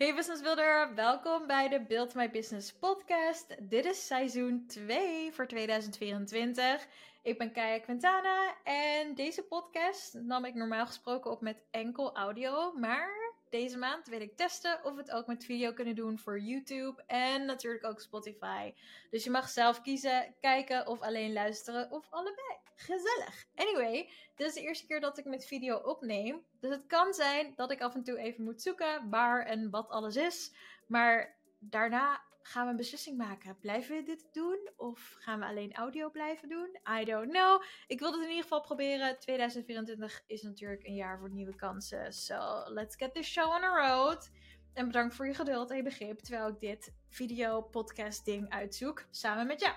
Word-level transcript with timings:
Hey 0.00 0.14
businessbuilder, 0.14 0.94
welkom 0.94 1.46
bij 1.46 1.68
de 1.68 1.80
Build 1.80 2.14
My 2.14 2.30
Business 2.30 2.72
podcast. 2.72 3.56
Dit 3.60 3.84
is 3.84 4.06
seizoen 4.06 4.66
2 4.66 5.32
voor 5.32 5.46
2024. 5.46 6.86
Ik 7.22 7.38
ben 7.38 7.52
Kaya 7.52 7.78
Quintana 7.78 8.54
en 8.64 9.14
deze 9.14 9.42
podcast 9.42 10.14
nam 10.14 10.44
ik 10.44 10.54
normaal 10.54 10.86
gesproken 10.86 11.30
op 11.30 11.40
met 11.40 11.62
enkel 11.70 12.16
audio, 12.16 12.72
maar 12.72 13.19
deze 13.50 13.78
maand 13.78 14.08
wil 14.08 14.20
ik 14.20 14.36
testen 14.36 14.84
of 14.84 14.94
we 14.94 15.00
het 15.00 15.10
ook 15.10 15.26
met 15.26 15.44
video 15.44 15.72
kunnen 15.72 15.94
doen 15.94 16.18
voor 16.18 16.40
YouTube 16.40 17.02
en 17.06 17.44
natuurlijk 17.44 17.84
ook 17.84 18.00
Spotify. 18.00 18.74
Dus 19.10 19.24
je 19.24 19.30
mag 19.30 19.48
zelf 19.48 19.80
kiezen, 19.80 20.34
kijken 20.40 20.86
of 20.86 21.00
alleen 21.00 21.32
luisteren 21.32 21.90
of 21.90 22.06
allebei. 22.10 22.58
Gezellig. 22.74 23.44
Anyway, 23.54 24.10
dit 24.36 24.46
is 24.46 24.54
de 24.54 24.60
eerste 24.60 24.86
keer 24.86 25.00
dat 25.00 25.18
ik 25.18 25.24
met 25.24 25.46
video 25.46 25.76
opneem. 25.76 26.44
Dus 26.60 26.70
het 26.70 26.86
kan 26.86 27.14
zijn 27.14 27.52
dat 27.56 27.70
ik 27.70 27.80
af 27.80 27.94
en 27.94 28.02
toe 28.02 28.18
even 28.18 28.44
moet 28.44 28.62
zoeken 28.62 29.10
waar 29.10 29.46
en 29.46 29.70
wat 29.70 29.88
alles 29.88 30.16
is. 30.16 30.52
Maar 30.86 31.36
daarna 31.58 32.22
gaan 32.42 32.64
we 32.64 32.70
een 32.70 32.76
beslissing 32.76 33.16
maken. 33.16 33.58
Blijven 33.60 33.96
we 33.96 34.02
dit 34.02 34.28
doen 34.32 34.70
of 34.76 35.16
gaan 35.18 35.38
we 35.38 35.46
alleen 35.46 35.74
audio 35.74 36.10
blijven 36.10 36.48
doen? 36.48 36.78
I 37.00 37.04
don't 37.04 37.30
know. 37.30 37.62
Ik 37.86 37.98
wil 37.98 38.12
het 38.12 38.22
in 38.22 38.28
ieder 38.28 38.42
geval 38.42 38.60
proberen. 38.60 39.18
2024 39.18 40.22
is 40.26 40.42
natuurlijk 40.42 40.86
een 40.86 40.94
jaar 40.94 41.18
voor 41.18 41.30
nieuwe 41.30 41.54
kansen. 41.54 42.12
So 42.12 42.62
let's 42.66 42.96
get 42.96 43.14
this 43.14 43.26
show 43.26 43.50
on 43.50 43.60
the 43.60 43.66
road. 43.66 44.30
En 44.72 44.86
bedankt 44.86 45.14
voor 45.14 45.26
je 45.26 45.34
geduld 45.34 45.70
en 45.70 45.76
je 45.76 45.82
begrip 45.82 46.18
terwijl 46.18 46.48
ik 46.48 46.60
dit 46.60 46.92
video 47.08 47.62
podcast 47.62 48.24
ding 48.24 48.50
uitzoek 48.50 49.04
samen 49.10 49.46
met 49.46 49.60
jou. 49.60 49.74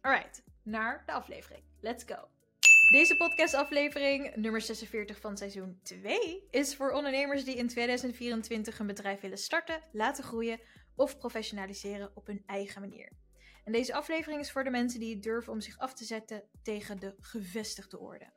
Alright, 0.00 0.42
naar 0.62 1.02
de 1.06 1.12
aflevering. 1.12 1.62
Let's 1.80 2.04
go. 2.06 2.28
Deze 2.90 3.16
podcastaflevering, 3.16 4.34
nummer 4.34 4.60
46 4.60 5.20
van 5.20 5.36
seizoen 5.36 5.78
2, 5.82 6.46
is 6.50 6.76
voor 6.76 6.90
ondernemers 6.90 7.44
die 7.44 7.56
in 7.56 7.68
2024 7.68 8.78
een 8.78 8.86
bedrijf 8.86 9.20
willen 9.20 9.38
starten, 9.38 9.82
laten 9.92 10.24
groeien 10.24 10.60
of 10.96 11.18
professionaliseren 11.18 12.10
op 12.14 12.26
hun 12.26 12.42
eigen 12.46 12.80
manier. 12.80 13.12
En 13.64 13.72
deze 13.72 13.94
aflevering 13.94 14.40
is 14.40 14.52
voor 14.52 14.64
de 14.64 14.70
mensen 14.70 15.00
die 15.00 15.18
durven 15.18 15.52
om 15.52 15.60
zich 15.60 15.78
af 15.78 15.94
te 15.94 16.04
zetten 16.04 16.42
tegen 16.62 17.00
de 17.00 17.14
gevestigde 17.18 17.98
orde. 17.98 18.32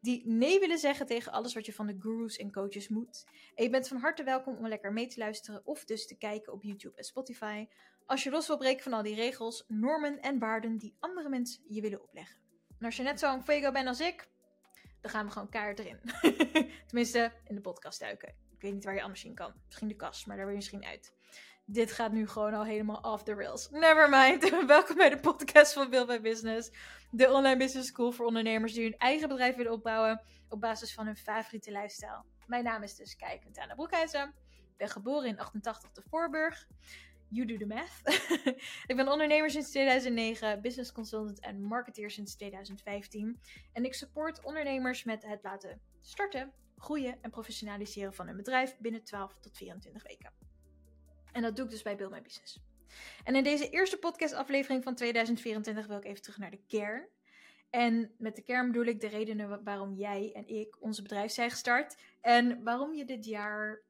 Die 0.00 0.28
nee 0.28 0.60
willen 0.60 0.78
zeggen 0.78 1.06
tegen 1.06 1.32
alles 1.32 1.54
wat 1.54 1.66
je 1.66 1.72
van 1.72 1.86
de 1.86 1.96
gurus 1.98 2.36
en 2.36 2.52
coaches 2.52 2.88
moet. 2.88 3.24
En 3.54 3.64
je 3.64 3.70
bent 3.70 3.88
van 3.88 3.96
harte 3.96 4.24
welkom 4.24 4.56
om 4.56 4.68
lekker 4.68 4.92
mee 4.92 5.06
te 5.06 5.18
luisteren 5.18 5.66
of 5.66 5.84
dus 5.84 6.06
te 6.06 6.16
kijken 6.16 6.52
op 6.52 6.62
YouTube 6.62 6.96
en 6.96 7.04
Spotify. 7.04 7.66
Als 8.06 8.22
je 8.22 8.30
los 8.30 8.46
wil 8.46 8.56
breken 8.56 8.82
van 8.82 8.92
al 8.92 9.02
die 9.02 9.14
regels, 9.14 9.64
normen 9.68 10.20
en 10.20 10.38
waarden 10.38 10.78
die 10.78 10.96
andere 11.00 11.28
mensen 11.28 11.64
je 11.68 11.80
willen 11.80 12.02
opleggen. 12.02 12.40
En 12.78 12.86
als 12.86 12.96
je 12.96 13.02
net 13.02 13.18
zo'n 13.18 13.44
fuego 13.44 13.72
bent 13.72 13.88
als 13.88 14.00
ik, 14.00 14.28
dan 15.00 15.10
gaan 15.10 15.26
we 15.26 15.32
gewoon 15.32 15.48
kaart 15.48 15.78
erin. 15.78 16.00
Tenminste, 16.86 17.32
in 17.44 17.54
de 17.54 17.60
podcast 17.60 18.00
duiken. 18.00 18.28
Ik 18.28 18.60
weet 18.60 18.72
niet 18.72 18.84
waar 18.84 18.94
je 18.94 19.02
anders 19.02 19.24
in 19.24 19.34
kan. 19.34 19.54
Misschien 19.66 19.88
de 19.88 19.96
kast, 19.96 20.26
maar 20.26 20.36
daar 20.36 20.44
wil 20.44 20.54
je 20.54 20.60
misschien 20.60 20.84
uit 20.84 21.12
dit 21.72 21.92
gaat 21.92 22.12
nu 22.12 22.28
gewoon 22.28 22.54
al 22.54 22.64
helemaal 22.64 23.00
off 23.00 23.22
the 23.22 23.34
rails. 23.34 23.70
Never 23.70 24.08
mind. 24.08 24.50
Welkom 24.66 24.96
bij 24.96 25.08
de 25.08 25.20
podcast 25.20 25.72
van 25.72 25.90
Build 25.90 26.08
My 26.08 26.20
Business. 26.20 26.70
De 27.10 27.32
online 27.32 27.56
business 27.56 27.88
school 27.88 28.12
voor 28.12 28.26
ondernemers 28.26 28.72
die 28.72 28.82
hun 28.82 28.98
eigen 28.98 29.28
bedrijf 29.28 29.56
willen 29.56 29.72
opbouwen 29.72 30.22
op 30.48 30.60
basis 30.60 30.94
van 30.94 31.06
hun 31.06 31.16
favoriete 31.16 31.70
lifestyle. 31.70 32.24
Mijn 32.46 32.64
naam 32.64 32.82
is 32.82 32.94
dus 32.94 33.16
Kijk 33.16 33.42
Tana 33.52 33.74
Broekhuizen. 33.74 34.34
Ik 34.56 34.76
ben 34.76 34.88
geboren 34.88 35.28
in 35.28 35.38
88 35.38 35.92
de 35.92 36.02
Voorburg. 36.08 36.66
You 37.28 37.46
do 37.46 37.56
the 37.56 37.66
math. 37.66 38.00
ik 38.90 38.96
ben 38.96 39.08
ondernemer 39.08 39.50
sinds 39.50 39.70
2009, 39.70 40.60
business 40.60 40.92
consultant 40.92 41.40
en 41.40 41.62
marketeer 41.62 42.10
sinds 42.10 42.36
2015. 42.36 43.40
En 43.72 43.84
ik 43.84 43.94
support 43.94 44.44
ondernemers 44.44 45.04
met 45.04 45.26
het 45.26 45.42
laten 45.42 45.80
starten, 46.00 46.52
groeien 46.76 47.18
en 47.22 47.30
professionaliseren 47.30 48.14
van 48.14 48.26
hun 48.26 48.36
bedrijf 48.36 48.76
binnen 48.78 49.04
12 49.04 49.36
tot 49.40 49.56
24 49.56 50.02
weken. 50.02 50.49
En 51.32 51.42
dat 51.42 51.56
doe 51.56 51.64
ik 51.64 51.70
dus 51.70 51.82
bij 51.82 51.96
Build 51.96 52.12
My 52.12 52.22
Business. 52.22 52.60
En 53.24 53.34
in 53.34 53.42
deze 53.42 53.68
eerste 53.68 53.96
podcastaflevering 53.96 54.82
van 54.82 54.94
2024 54.94 55.86
wil 55.86 55.96
ik 55.96 56.04
even 56.04 56.22
terug 56.22 56.38
naar 56.38 56.50
de 56.50 56.62
kern. 56.66 57.08
En 57.70 58.14
met 58.18 58.36
de 58.36 58.42
kern 58.42 58.66
bedoel 58.66 58.84
ik 58.84 59.00
de 59.00 59.06
redenen 59.06 59.64
waarom 59.64 59.94
jij 59.94 60.32
en 60.34 60.48
ik 60.48 60.76
onze 60.80 61.02
bedrijf 61.02 61.32
zijn 61.32 61.50
gestart. 61.50 61.96
En 62.20 62.62
waarom 62.62 62.94
je 62.94 63.04
dit 63.04 63.24
jaar 63.24 63.82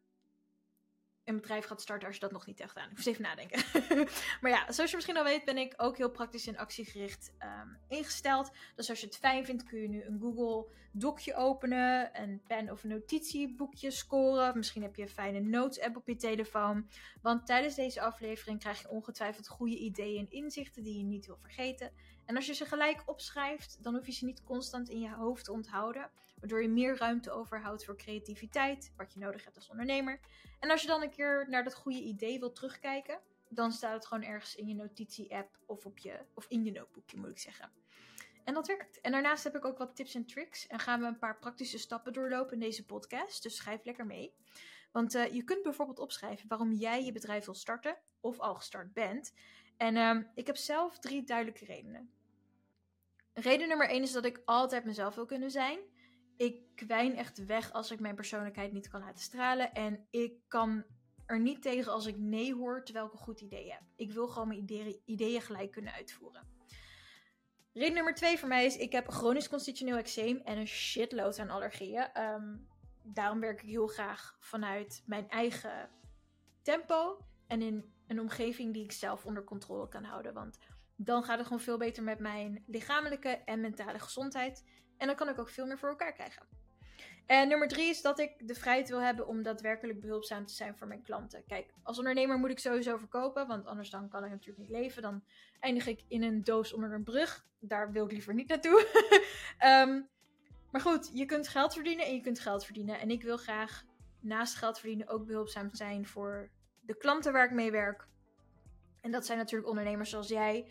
een 1.30 1.40
bedrijf 1.40 1.64
gaat 1.64 1.80
starten 1.80 2.06
als 2.06 2.16
je 2.16 2.22
dat 2.22 2.32
nog 2.32 2.46
niet 2.46 2.58
hebt 2.58 2.70
gedaan. 2.70 2.88
Ik 2.88 2.94
moest 2.96 3.06
even 3.06 3.22
nadenken. 3.22 3.62
maar 4.40 4.50
ja, 4.50 4.72
zoals 4.72 4.90
je 4.90 4.96
misschien 4.96 5.16
al 5.16 5.24
weet, 5.24 5.44
ben 5.44 5.58
ik 5.58 5.74
ook 5.76 5.96
heel 5.96 6.10
praktisch 6.10 6.46
en 6.46 6.56
actiegericht 6.56 7.32
um, 7.42 7.78
ingesteld. 7.88 8.50
Dus 8.74 8.90
als 8.90 9.00
je 9.00 9.06
het 9.06 9.16
fijn 9.16 9.44
vindt, 9.44 9.64
kun 9.64 9.80
je 9.80 9.88
nu 9.88 10.04
een 10.04 10.18
Google 10.20 10.66
Docje 10.92 11.34
openen, 11.34 12.20
een 12.22 12.42
pen 12.46 12.70
of 12.70 12.82
een 12.82 12.90
notitieboekje 12.90 13.90
scoren. 13.90 14.56
Misschien 14.56 14.82
heb 14.82 14.96
je 14.96 15.02
een 15.02 15.08
fijne 15.08 15.40
notes 15.40 15.80
app 15.80 15.96
op 15.96 16.06
je 16.06 16.16
telefoon. 16.16 16.88
Want 17.22 17.46
tijdens 17.46 17.74
deze 17.74 18.00
aflevering 18.00 18.58
krijg 18.58 18.80
je 18.80 18.90
ongetwijfeld 18.90 19.48
goede 19.48 19.78
ideeën 19.78 20.18
en 20.18 20.30
inzichten 20.30 20.82
die 20.82 20.98
je 20.98 21.04
niet 21.04 21.26
wil 21.26 21.36
vergeten. 21.36 21.92
En 22.24 22.36
als 22.36 22.46
je 22.46 22.54
ze 22.54 22.64
gelijk 22.64 23.02
opschrijft, 23.06 23.82
dan 23.82 23.94
hoef 23.94 24.06
je 24.06 24.12
ze 24.12 24.24
niet 24.24 24.42
constant 24.42 24.88
in 24.88 25.00
je 25.00 25.14
hoofd 25.14 25.44
te 25.44 25.52
onthouden. 25.52 26.10
Waardoor 26.40 26.62
je 26.62 26.68
meer 26.68 26.96
ruimte 26.96 27.30
overhoudt 27.30 27.84
voor 27.84 27.96
creativiteit, 27.96 28.92
wat 28.96 29.12
je 29.12 29.20
nodig 29.20 29.44
hebt 29.44 29.56
als 29.56 29.68
ondernemer. 29.68 30.20
En 30.58 30.70
als 30.70 30.80
je 30.80 30.86
dan 30.86 31.02
een 31.02 31.10
keer 31.10 31.46
naar 31.48 31.64
dat 31.64 31.74
goede 31.74 32.02
idee 32.02 32.38
wilt 32.38 32.54
terugkijken, 32.54 33.20
dan 33.48 33.72
staat 33.72 33.92
het 33.92 34.06
gewoon 34.06 34.24
ergens 34.24 34.54
in 34.54 34.68
je 34.68 34.74
notitie-app 34.74 35.58
of, 35.66 35.86
op 35.86 35.98
je, 35.98 36.20
of 36.34 36.46
in 36.48 36.64
je 36.64 36.72
notebookje, 36.72 37.16
moet 37.16 37.30
ik 37.30 37.38
zeggen. 37.38 37.70
En 38.44 38.54
dat 38.54 38.66
werkt. 38.66 39.00
En 39.00 39.12
daarnaast 39.12 39.44
heb 39.44 39.56
ik 39.56 39.64
ook 39.64 39.78
wat 39.78 39.96
tips 39.96 40.14
en 40.14 40.26
tricks. 40.26 40.66
En 40.66 40.78
gaan 40.78 41.00
we 41.00 41.06
een 41.06 41.18
paar 41.18 41.38
praktische 41.38 41.78
stappen 41.78 42.12
doorlopen 42.12 42.52
in 42.52 42.60
deze 42.60 42.86
podcast. 42.86 43.42
Dus 43.42 43.56
schrijf 43.56 43.84
lekker 43.84 44.06
mee. 44.06 44.34
Want 44.92 45.14
uh, 45.14 45.32
je 45.32 45.44
kunt 45.44 45.62
bijvoorbeeld 45.62 45.98
opschrijven 45.98 46.48
waarom 46.48 46.72
jij 46.72 47.04
je 47.04 47.12
bedrijf 47.12 47.44
wil 47.44 47.54
starten 47.54 47.96
of 48.20 48.38
al 48.38 48.54
gestart 48.54 48.92
bent. 48.92 49.32
En 49.76 49.96
uh, 49.96 50.16
ik 50.34 50.46
heb 50.46 50.56
zelf 50.56 50.98
drie 50.98 51.24
duidelijke 51.24 51.64
redenen. 51.64 52.10
Reden 53.32 53.68
nummer 53.68 53.88
één 53.88 54.02
is 54.02 54.12
dat 54.12 54.24
ik 54.24 54.42
altijd 54.44 54.84
mezelf 54.84 55.14
wil 55.14 55.26
kunnen 55.26 55.50
zijn 55.50 55.78
ik 56.40 56.60
kwijn 56.74 57.16
echt 57.16 57.44
weg 57.44 57.72
als 57.72 57.90
ik 57.90 58.00
mijn 58.00 58.14
persoonlijkheid 58.14 58.72
niet 58.72 58.88
kan 58.88 59.00
laten 59.00 59.22
stralen. 59.22 59.72
En 59.74 60.06
ik 60.10 60.32
kan 60.48 60.84
er 61.26 61.40
niet 61.40 61.62
tegen 61.62 61.92
als 61.92 62.06
ik 62.06 62.18
nee 62.18 62.54
hoor 62.54 62.84
terwijl 62.84 63.06
ik 63.06 63.12
een 63.12 63.18
goed 63.18 63.40
idee 63.40 63.72
heb. 63.72 63.82
Ik 63.96 64.12
wil 64.12 64.28
gewoon 64.28 64.48
mijn 64.48 64.70
ideeën, 65.04 65.40
gelijk 65.40 65.70
kunnen 65.70 65.92
uitvoeren. 65.92 66.46
Reden 67.72 67.94
nummer 67.94 68.14
twee 68.14 68.38
voor 68.38 68.48
mij 68.48 68.64
is: 68.64 68.76
ik 68.76 68.92
heb 68.92 69.08
chronisch 69.08 69.48
constitutioneel 69.48 69.96
eczeem 69.96 70.36
en 70.36 70.58
een 70.58 70.66
shitload 70.66 71.38
aan 71.38 71.50
allergieën. 71.50 72.12
Ehm, 72.12 72.56
daarom 73.02 73.40
werk 73.40 73.62
ik 73.62 73.68
heel 73.68 73.86
graag 73.86 74.36
vanuit 74.38 75.02
mijn 75.06 75.28
eigen 75.28 75.90
tempo 76.62 77.24
en 77.46 77.62
in 77.62 77.92
een 78.06 78.20
omgeving 78.20 78.72
die 78.72 78.84
ik 78.84 78.92
zelf 78.92 79.24
onder 79.24 79.44
controle 79.44 79.88
kan 79.88 80.04
houden. 80.04 80.34
Want 80.34 80.58
dan 80.96 81.24
gaat 81.24 81.38
het 81.38 81.46
gewoon 81.46 81.62
veel 81.62 81.78
beter 81.78 82.02
met 82.02 82.18
mijn 82.18 82.64
lichamelijke 82.66 83.28
en 83.28 83.60
mentale 83.60 83.98
gezondheid. 83.98 84.64
En 85.00 85.06
dan 85.06 85.16
kan 85.16 85.28
ik 85.28 85.38
ook 85.38 85.48
veel 85.48 85.66
meer 85.66 85.78
voor 85.78 85.88
elkaar 85.88 86.12
krijgen. 86.12 86.42
En 87.26 87.48
nummer 87.48 87.68
drie 87.68 87.88
is 87.88 88.02
dat 88.02 88.18
ik 88.18 88.48
de 88.48 88.54
vrijheid 88.54 88.88
wil 88.88 89.00
hebben 89.00 89.26
om 89.26 89.42
daadwerkelijk 89.42 90.00
behulpzaam 90.00 90.46
te 90.46 90.54
zijn 90.54 90.76
voor 90.76 90.86
mijn 90.86 91.02
klanten. 91.02 91.44
Kijk, 91.46 91.72
als 91.82 91.98
ondernemer 91.98 92.38
moet 92.38 92.50
ik 92.50 92.58
sowieso 92.58 92.96
verkopen, 92.96 93.46
want 93.46 93.66
anders 93.66 93.90
dan 93.90 94.08
kan 94.08 94.24
ik 94.24 94.30
natuurlijk 94.30 94.58
niet 94.58 94.78
leven. 94.78 95.02
Dan 95.02 95.24
eindig 95.60 95.86
ik 95.86 96.04
in 96.08 96.22
een 96.22 96.44
doos 96.44 96.72
onder 96.72 96.92
een 96.92 97.04
brug. 97.04 97.46
Daar 97.58 97.92
wil 97.92 98.04
ik 98.04 98.12
liever 98.12 98.34
niet 98.34 98.48
naartoe. 98.48 98.86
um, 99.64 100.08
maar 100.72 100.80
goed, 100.80 101.10
je 101.12 101.24
kunt 101.24 101.48
geld 101.48 101.74
verdienen 101.74 102.06
en 102.06 102.14
je 102.14 102.20
kunt 102.20 102.40
geld 102.40 102.64
verdienen. 102.64 103.00
En 103.00 103.10
ik 103.10 103.22
wil 103.22 103.36
graag 103.36 103.84
naast 104.20 104.54
geld 104.54 104.78
verdienen 104.78 105.08
ook 105.08 105.26
behulpzaam 105.26 105.68
zijn 105.72 106.06
voor 106.06 106.50
de 106.80 106.96
klanten 106.96 107.32
waar 107.32 107.44
ik 107.44 107.52
mee 107.52 107.70
werk. 107.70 108.08
En 109.00 109.10
dat 109.10 109.26
zijn 109.26 109.38
natuurlijk 109.38 109.68
ondernemers 109.68 110.10
zoals 110.10 110.28
jij. 110.28 110.66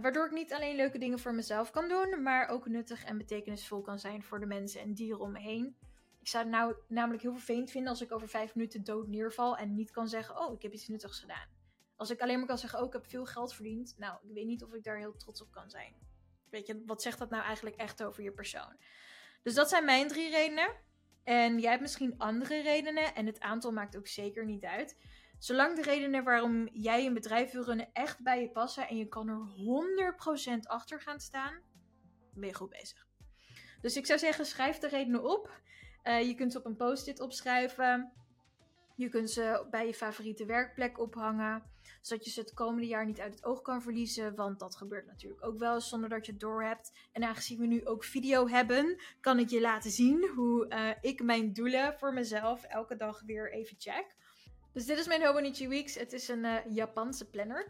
Waardoor 0.00 0.26
ik 0.26 0.32
niet 0.32 0.52
alleen 0.52 0.76
leuke 0.76 0.98
dingen 0.98 1.18
voor 1.18 1.34
mezelf 1.34 1.70
kan 1.70 1.88
doen, 1.88 2.22
maar 2.22 2.48
ook 2.48 2.66
nuttig 2.68 3.04
en 3.04 3.18
betekenisvol 3.18 3.80
kan 3.80 3.98
zijn 3.98 4.22
voor 4.22 4.40
de 4.40 4.46
mensen 4.46 4.80
en 4.80 4.94
dieren 4.94 5.20
om 5.20 5.32
me 5.32 5.40
heen. 5.40 5.76
Ik 6.20 6.28
zou 6.28 6.44
het 6.44 6.52
nou 6.52 6.74
namelijk 6.88 7.22
heel 7.22 7.32
vervelend 7.32 7.70
vinden 7.70 7.90
als 7.90 8.00
ik 8.00 8.12
over 8.12 8.28
vijf 8.28 8.54
minuten 8.54 8.84
dood 8.84 9.08
neerval 9.08 9.56
en 9.56 9.74
niet 9.74 9.90
kan 9.90 10.08
zeggen: 10.08 10.38
Oh, 10.38 10.54
ik 10.54 10.62
heb 10.62 10.72
iets 10.72 10.88
nuttigs 10.88 11.20
gedaan. 11.20 11.48
Als 11.96 12.10
ik 12.10 12.20
alleen 12.20 12.38
maar 12.38 12.46
kan 12.46 12.58
zeggen: 12.58 12.78
Oh, 12.78 12.86
ik 12.86 12.92
heb 12.92 13.06
veel 13.06 13.26
geld 13.26 13.54
verdiend. 13.54 13.94
Nou, 13.98 14.18
ik 14.22 14.34
weet 14.34 14.46
niet 14.46 14.64
of 14.64 14.74
ik 14.74 14.84
daar 14.84 14.98
heel 14.98 15.16
trots 15.16 15.42
op 15.42 15.50
kan 15.50 15.70
zijn. 15.70 15.94
Weet 16.50 16.66
je, 16.66 16.82
wat 16.86 17.02
zegt 17.02 17.18
dat 17.18 17.30
nou 17.30 17.44
eigenlijk 17.44 17.76
echt 17.76 18.02
over 18.02 18.22
je 18.22 18.32
persoon? 18.32 18.76
Dus 19.42 19.54
dat 19.54 19.68
zijn 19.68 19.84
mijn 19.84 20.08
drie 20.08 20.30
redenen. 20.30 20.76
En 21.24 21.58
jij 21.58 21.70
hebt 21.70 21.82
misschien 21.82 22.18
andere 22.18 22.62
redenen 22.62 23.14
en 23.14 23.26
het 23.26 23.40
aantal 23.40 23.72
maakt 23.72 23.96
ook 23.96 24.06
zeker 24.06 24.44
niet 24.44 24.64
uit. 24.64 24.96
Zolang 25.42 25.76
de 25.76 25.82
redenen 25.82 26.24
waarom 26.24 26.68
jij 26.72 27.06
een 27.06 27.14
bedrijf 27.14 27.52
wil 27.52 27.64
runnen 27.64 27.92
echt 27.92 28.22
bij 28.22 28.40
je 28.40 28.50
passen 28.50 28.88
en 28.88 28.96
je 28.96 29.08
kan 29.08 29.28
er 29.28 29.40
100% 30.56 30.58
achter 30.62 31.00
gaan 31.00 31.20
staan, 31.20 31.60
ben 32.34 32.48
je 32.48 32.54
goed 32.54 32.70
bezig. 32.70 33.06
Dus 33.80 33.96
ik 33.96 34.06
zou 34.06 34.18
zeggen, 34.18 34.46
schrijf 34.46 34.78
de 34.78 34.88
redenen 34.88 35.24
op. 35.24 35.60
Uh, 36.04 36.22
je 36.22 36.34
kunt 36.34 36.52
ze 36.52 36.58
op 36.58 36.64
een 36.64 36.76
post-it 36.76 37.20
opschrijven. 37.20 38.12
Je 38.96 39.08
kunt 39.08 39.30
ze 39.30 39.66
bij 39.70 39.86
je 39.86 39.94
favoriete 39.94 40.46
werkplek 40.46 40.98
ophangen. 40.98 41.62
Zodat 42.00 42.24
je 42.24 42.30
ze 42.30 42.40
het 42.40 42.54
komende 42.54 42.86
jaar 42.86 43.06
niet 43.06 43.20
uit 43.20 43.34
het 43.34 43.44
oog 43.44 43.62
kan 43.62 43.82
verliezen. 43.82 44.34
Want 44.34 44.58
dat 44.58 44.76
gebeurt 44.76 45.06
natuurlijk 45.06 45.44
ook 45.44 45.58
wel 45.58 45.80
zonder 45.80 46.08
dat 46.08 46.26
je 46.26 46.32
het 46.32 46.40
doorhebt. 46.40 46.92
En 47.12 47.22
aangezien 47.22 47.58
we 47.58 47.66
nu 47.66 47.86
ook 47.86 48.04
video 48.04 48.48
hebben, 48.48 49.00
kan 49.20 49.38
ik 49.38 49.48
je 49.48 49.60
laten 49.60 49.90
zien 49.90 50.28
hoe 50.34 50.66
uh, 50.68 50.90
ik 51.00 51.22
mijn 51.22 51.52
doelen 51.52 51.98
voor 51.98 52.12
mezelf 52.12 52.64
elke 52.64 52.96
dag 52.96 53.22
weer 53.26 53.52
even 53.52 53.76
check. 53.78 54.20
Dus 54.72 54.86
dit 54.86 54.98
is 54.98 55.06
mijn 55.06 55.24
Hobonichi 55.24 55.68
Weeks. 55.68 55.94
Het 55.94 56.12
is 56.12 56.28
een 56.28 56.44
uh, 56.44 56.56
Japanse 56.68 57.30
planner. 57.30 57.66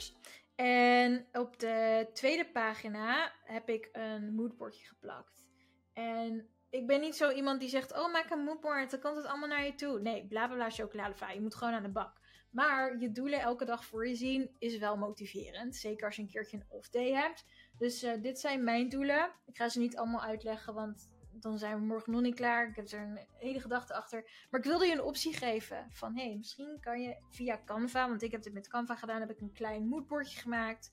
En 0.54 1.26
op 1.32 1.58
de 1.58 2.08
tweede 2.12 2.50
pagina 2.50 3.32
heb 3.44 3.68
ik 3.68 3.88
een 3.92 4.34
moodboardje 4.34 4.86
geplakt. 4.86 5.46
En 5.92 6.48
ik 6.70 6.86
ben 6.86 7.00
niet 7.00 7.16
zo 7.16 7.30
iemand 7.30 7.60
die 7.60 7.68
zegt: 7.68 7.92
Oh, 7.92 8.12
maak 8.12 8.30
een 8.30 8.44
moodboard, 8.44 8.90
dan 8.90 9.00
komt 9.00 9.16
het 9.16 9.26
allemaal 9.26 9.48
naar 9.48 9.64
je 9.64 9.74
toe. 9.74 10.00
Nee, 10.00 10.26
bla 10.26 10.48
bla 10.48 10.68
bla. 11.16 11.30
Je 11.30 11.40
moet 11.40 11.54
gewoon 11.54 11.74
aan 11.74 11.82
de 11.82 11.88
bak. 11.88 12.20
Maar 12.50 12.98
je 12.98 13.12
doelen 13.12 13.40
elke 13.40 13.64
dag 13.64 13.84
voor 13.84 14.08
je 14.08 14.14
zien 14.14 14.50
is 14.58 14.78
wel 14.78 14.96
motiverend. 14.96 15.76
Zeker 15.76 16.06
als 16.06 16.16
je 16.16 16.22
een 16.22 16.28
keertje 16.28 16.56
een 16.56 16.66
off-day 16.68 17.12
hebt. 17.12 17.44
Dus 17.78 18.04
uh, 18.04 18.22
dit 18.22 18.40
zijn 18.40 18.64
mijn 18.64 18.88
doelen. 18.88 19.32
Ik 19.46 19.56
ga 19.56 19.68
ze 19.68 19.78
niet 19.78 19.96
allemaal 19.96 20.22
uitleggen, 20.22 20.74
want 20.74 21.11
dan 21.32 21.58
zijn 21.58 21.78
we 21.78 21.84
morgen 21.84 22.12
nog 22.12 22.20
niet 22.20 22.34
klaar. 22.34 22.68
Ik 22.68 22.76
heb 22.76 22.88
er 22.88 23.00
een 23.00 23.26
hele 23.38 23.60
gedachte 23.60 23.94
achter. 23.94 24.46
Maar 24.50 24.60
ik 24.60 24.66
wilde 24.66 24.86
je 24.86 24.92
een 24.92 25.02
optie 25.02 25.34
geven. 25.34 25.86
Van 25.90 26.16
hey, 26.16 26.34
misschien 26.36 26.80
kan 26.80 27.00
je 27.00 27.16
via 27.28 27.60
Canva. 27.64 28.08
Want 28.08 28.22
ik 28.22 28.30
heb 28.30 28.42
dit 28.42 28.52
met 28.52 28.68
Canva 28.68 28.94
gedaan. 28.94 29.20
Heb 29.20 29.30
ik 29.30 29.40
een 29.40 29.52
klein 29.52 29.88
moodboardje 29.88 30.40
gemaakt. 30.40 30.92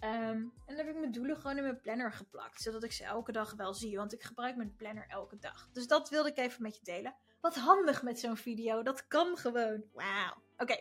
Um, 0.00 0.10
en 0.10 0.52
dan 0.66 0.76
heb 0.76 0.88
ik 0.88 0.96
mijn 0.96 1.12
doelen 1.12 1.36
gewoon 1.36 1.56
in 1.56 1.62
mijn 1.62 1.80
planner 1.80 2.12
geplakt. 2.12 2.62
Zodat 2.62 2.84
ik 2.84 2.92
ze 2.92 3.04
elke 3.04 3.32
dag 3.32 3.54
wel 3.54 3.74
zie. 3.74 3.96
Want 3.96 4.12
ik 4.12 4.22
gebruik 4.22 4.56
mijn 4.56 4.74
planner 4.76 5.06
elke 5.08 5.38
dag. 5.38 5.68
Dus 5.72 5.86
dat 5.86 6.08
wilde 6.08 6.28
ik 6.28 6.36
even 6.36 6.62
met 6.62 6.76
je 6.76 6.84
delen. 6.84 7.14
Wat 7.40 7.56
handig 7.56 8.02
met 8.02 8.20
zo'n 8.20 8.36
video. 8.36 8.82
Dat 8.82 9.06
kan 9.06 9.36
gewoon. 9.36 9.84
Wauw. 9.92 10.42
Oké. 10.56 10.76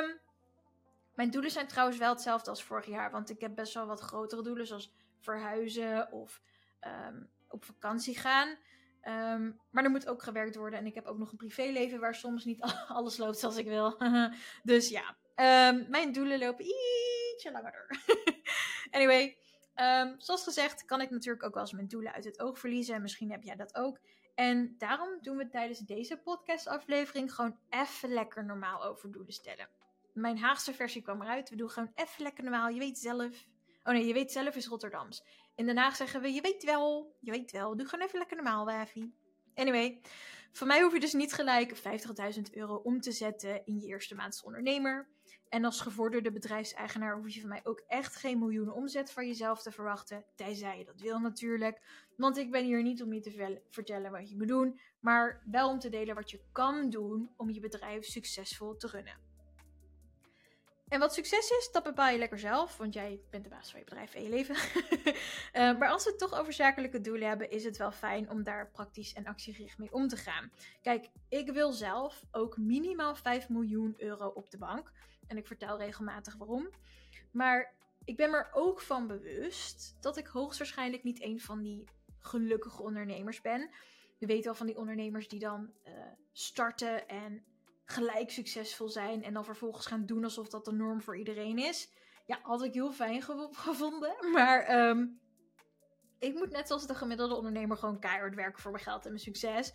Um, 0.00 0.20
mijn 1.14 1.30
doelen 1.30 1.50
zijn 1.50 1.66
trouwens 1.66 1.98
wel 1.98 2.12
hetzelfde 2.12 2.50
als 2.50 2.64
vorig 2.64 2.86
jaar. 2.86 3.10
Want 3.10 3.30
ik 3.30 3.40
heb 3.40 3.54
best 3.54 3.74
wel 3.74 3.86
wat 3.86 4.00
grotere 4.00 4.42
doelen. 4.42 4.66
Zoals 4.66 4.94
verhuizen 5.20 6.12
of 6.12 6.42
um, 6.80 7.30
op 7.48 7.64
vakantie 7.64 8.18
gaan. 8.18 8.48
Um, 9.08 9.60
maar 9.70 9.84
er 9.84 9.90
moet 9.90 10.08
ook 10.08 10.22
gewerkt 10.22 10.56
worden. 10.56 10.78
En 10.78 10.86
ik 10.86 10.94
heb 10.94 11.06
ook 11.06 11.18
nog 11.18 11.30
een 11.30 11.36
privéleven 11.36 12.00
waar 12.00 12.14
soms 12.14 12.44
niet 12.44 12.60
alles 12.88 13.16
loopt 13.16 13.38
zoals 13.38 13.56
ik 13.56 13.66
wil. 13.66 13.98
dus 14.62 14.88
ja, 14.88 15.16
um, 15.70 15.86
mijn 15.88 16.12
doelen 16.12 16.38
lopen 16.38 16.64
ietsje 16.64 17.50
langer 17.52 17.72
door. 17.72 18.16
anyway, 19.00 19.36
um, 19.74 20.14
zoals 20.18 20.42
gezegd 20.42 20.84
kan 20.84 21.00
ik 21.00 21.10
natuurlijk 21.10 21.44
ook 21.44 21.54
wel 21.54 21.62
eens 21.62 21.72
mijn 21.72 21.88
doelen 21.88 22.12
uit 22.12 22.24
het 22.24 22.40
oog 22.40 22.58
verliezen. 22.58 23.02
Misschien 23.02 23.30
heb 23.30 23.42
jij 23.42 23.56
dat 23.56 23.74
ook. 23.76 23.98
En 24.34 24.74
daarom 24.78 25.18
doen 25.20 25.36
we 25.36 25.48
tijdens 25.48 25.78
deze 25.78 26.16
podcastaflevering 26.16 27.34
gewoon 27.34 27.58
even 27.70 28.08
lekker 28.08 28.44
normaal 28.44 28.84
over 28.84 29.12
doelen 29.12 29.32
stellen. 29.32 29.68
Mijn 30.12 30.38
Haagse 30.38 30.74
versie 30.74 31.02
kwam 31.02 31.22
eruit. 31.22 31.50
We 31.50 31.56
doen 31.56 31.70
gewoon 31.70 31.92
even 31.94 32.22
lekker 32.22 32.44
normaal. 32.44 32.68
Je 32.68 32.78
weet 32.78 32.98
zelf. 32.98 33.46
Oh 33.84 33.92
nee, 33.92 34.06
je 34.06 34.12
weet 34.12 34.32
zelf 34.32 34.56
is 34.56 34.66
Rotterdams. 34.66 35.24
In 35.56 35.76
Haag 35.76 35.96
zeggen 35.96 36.20
we, 36.20 36.32
je 36.32 36.40
weet 36.40 36.64
wel, 36.64 37.16
je 37.20 37.30
weet 37.30 37.50
wel. 37.50 37.76
Doe 37.76 37.86
gewoon 37.86 38.06
even 38.06 38.18
lekker 38.18 38.36
normaal, 38.36 38.64
Wafi. 38.64 39.12
Anyway, 39.54 40.00
van 40.52 40.66
mij 40.66 40.82
hoef 40.82 40.92
je 40.92 41.00
dus 41.00 41.12
niet 41.12 41.32
gelijk 41.32 41.76
50.000 42.36 42.42
euro 42.52 42.74
om 42.74 43.00
te 43.00 43.12
zetten 43.12 43.64
in 43.64 43.78
je 43.80 43.86
eerste 43.86 44.14
maand 44.14 44.32
als 44.32 44.42
ondernemer. 44.42 45.08
En 45.48 45.64
als 45.64 45.80
gevorderde 45.80 46.32
bedrijfseigenaar 46.32 47.16
hoef 47.16 47.28
je 47.28 47.40
van 47.40 47.48
mij 47.48 47.60
ook 47.64 47.82
echt 47.86 48.16
geen 48.16 48.38
miljoenen 48.38 48.74
omzet 48.74 49.12
van 49.12 49.26
jezelf 49.26 49.62
te 49.62 49.70
verwachten. 49.70 50.24
Tenzij 50.34 50.78
je 50.78 50.84
dat 50.84 51.00
wil 51.00 51.18
natuurlijk. 51.18 51.80
Want 52.16 52.36
ik 52.36 52.50
ben 52.50 52.64
hier 52.64 52.82
niet 52.82 53.02
om 53.02 53.12
je 53.12 53.20
te 53.20 53.60
vertellen 53.70 54.10
wat 54.10 54.30
je 54.30 54.36
moet 54.36 54.48
doen, 54.48 54.80
maar 55.00 55.42
wel 55.50 55.68
om 55.68 55.78
te 55.78 55.88
delen 55.88 56.14
wat 56.14 56.30
je 56.30 56.40
kan 56.52 56.90
doen 56.90 57.30
om 57.36 57.50
je 57.50 57.60
bedrijf 57.60 58.04
succesvol 58.04 58.76
te 58.76 58.86
runnen. 58.86 59.35
En 60.88 60.98
wat 61.00 61.14
succes 61.14 61.50
is, 61.50 61.68
dat 61.72 61.82
bepaal 61.82 62.10
je 62.10 62.18
lekker 62.18 62.38
zelf, 62.38 62.76
want 62.76 62.94
jij 62.94 63.20
bent 63.30 63.44
de 63.44 63.50
baas 63.50 63.70
van 63.70 63.78
je 63.78 63.84
bedrijf 63.84 64.14
en 64.14 64.22
je 64.22 64.28
leven. 64.28 64.54
uh, 64.54 65.12
maar 65.78 65.88
als 65.88 66.04
we 66.04 66.10
het 66.10 66.18
toch 66.18 66.34
over 66.34 66.52
zakelijke 66.52 67.00
doelen 67.00 67.28
hebben, 67.28 67.50
is 67.50 67.64
het 67.64 67.76
wel 67.76 67.92
fijn 67.92 68.30
om 68.30 68.42
daar 68.42 68.70
praktisch 68.70 69.12
en 69.12 69.26
actiegericht 69.26 69.78
mee 69.78 69.92
om 69.92 70.08
te 70.08 70.16
gaan. 70.16 70.50
Kijk, 70.82 71.08
ik 71.28 71.50
wil 71.50 71.72
zelf 71.72 72.22
ook 72.30 72.56
minimaal 72.56 73.16
5 73.16 73.48
miljoen 73.48 73.94
euro 73.98 74.26
op 74.28 74.50
de 74.50 74.58
bank. 74.58 74.92
En 75.26 75.36
ik 75.36 75.46
vertel 75.46 75.78
regelmatig 75.78 76.36
waarom. 76.36 76.70
Maar 77.30 77.74
ik 78.04 78.16
ben 78.16 78.30
me 78.30 78.36
er 78.36 78.50
ook 78.52 78.80
van 78.80 79.06
bewust 79.06 79.96
dat 80.00 80.16
ik 80.16 80.26
hoogstwaarschijnlijk 80.26 81.02
niet 81.02 81.22
een 81.22 81.40
van 81.40 81.62
die 81.62 81.84
gelukkige 82.20 82.82
ondernemers 82.82 83.40
ben. 83.40 83.70
Je 84.18 84.26
weet 84.26 84.44
wel 84.44 84.54
van 84.54 84.66
die 84.66 84.76
ondernemers 84.76 85.28
die 85.28 85.40
dan 85.40 85.70
uh, 85.86 85.92
starten 86.32 87.08
en 87.08 87.44
gelijk 87.86 88.30
succesvol 88.30 88.88
zijn 88.88 89.22
en 89.22 89.32
dan 89.32 89.44
vervolgens 89.44 89.86
gaan 89.86 90.06
doen 90.06 90.24
alsof 90.24 90.48
dat 90.48 90.64
de 90.64 90.72
norm 90.72 91.02
voor 91.02 91.18
iedereen 91.18 91.58
is. 91.58 91.90
Ja, 92.26 92.38
had 92.42 92.62
ik 92.62 92.74
heel 92.74 92.92
fijn 92.92 93.22
gevonden. 93.52 94.16
Maar 94.32 94.88
um, 94.88 95.20
ik 96.18 96.34
moet 96.34 96.50
net 96.50 96.66
zoals 96.66 96.86
de 96.86 96.94
gemiddelde 96.94 97.34
ondernemer 97.34 97.76
gewoon 97.76 98.00
keihard 98.00 98.34
werken 98.34 98.62
voor 98.62 98.70
mijn 98.70 98.82
geld 98.82 99.04
en 99.04 99.10
mijn 99.10 99.22
succes. 99.22 99.72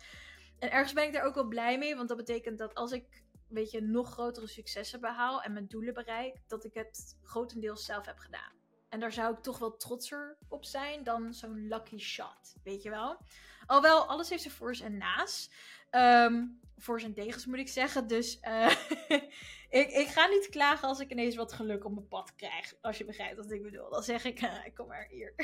En 0.58 0.70
ergens 0.70 0.92
ben 0.92 1.04
ik 1.04 1.12
daar 1.12 1.24
ook 1.24 1.34
wel 1.34 1.48
blij 1.48 1.78
mee, 1.78 1.96
want 1.96 2.08
dat 2.08 2.16
betekent 2.16 2.58
dat 2.58 2.74
als 2.74 2.92
ik 2.92 3.22
weet 3.52 3.70
je, 3.70 3.80
nog 3.80 4.10
grotere 4.10 4.46
successen 4.46 5.00
behaal 5.00 5.42
en 5.42 5.52
mijn 5.52 5.68
doelen 5.68 5.94
bereik, 5.94 6.36
dat 6.46 6.64
ik 6.64 6.74
het 6.74 7.18
grotendeels 7.22 7.84
zelf 7.84 8.06
heb 8.06 8.18
gedaan. 8.18 8.52
En 8.88 9.00
daar 9.00 9.12
zou 9.12 9.34
ik 9.34 9.42
toch 9.42 9.58
wel 9.58 9.76
trotser 9.76 10.38
op 10.48 10.64
zijn 10.64 11.04
dan 11.04 11.34
zo'n 11.34 11.66
lucky 11.68 11.98
shot, 11.98 12.54
weet 12.64 12.82
je 12.82 12.90
wel. 12.90 13.20
Alhoewel, 13.66 14.06
alles 14.06 14.28
heeft 14.28 14.42
zijn 14.42 14.54
voor's 14.54 14.80
en 14.80 14.96
na's. 14.96 15.50
Um, 15.96 16.60
voor 16.82 17.00
zijn 17.00 17.14
tegens 17.14 17.46
moet 17.46 17.58
ik 17.58 17.68
zeggen. 17.68 18.06
Dus 18.06 18.38
uh, 18.42 18.70
ik, 19.80 19.90
ik 19.90 20.06
ga 20.06 20.26
niet 20.26 20.48
klagen 20.48 20.88
als 20.88 21.00
ik 21.00 21.10
ineens 21.10 21.34
wat 21.34 21.52
geluk 21.52 21.84
op 21.84 21.92
mijn 21.94 22.08
pad 22.08 22.34
krijg. 22.34 22.74
Als 22.80 22.98
je 22.98 23.04
begrijpt 23.04 23.36
wat 23.36 23.50
ik 23.50 23.62
bedoel. 23.62 23.90
Dan 23.90 24.02
zeg 24.02 24.24
ik, 24.24 24.42
uh, 24.42 24.54
kom 24.74 24.86
maar 24.86 25.06
hier. 25.10 25.34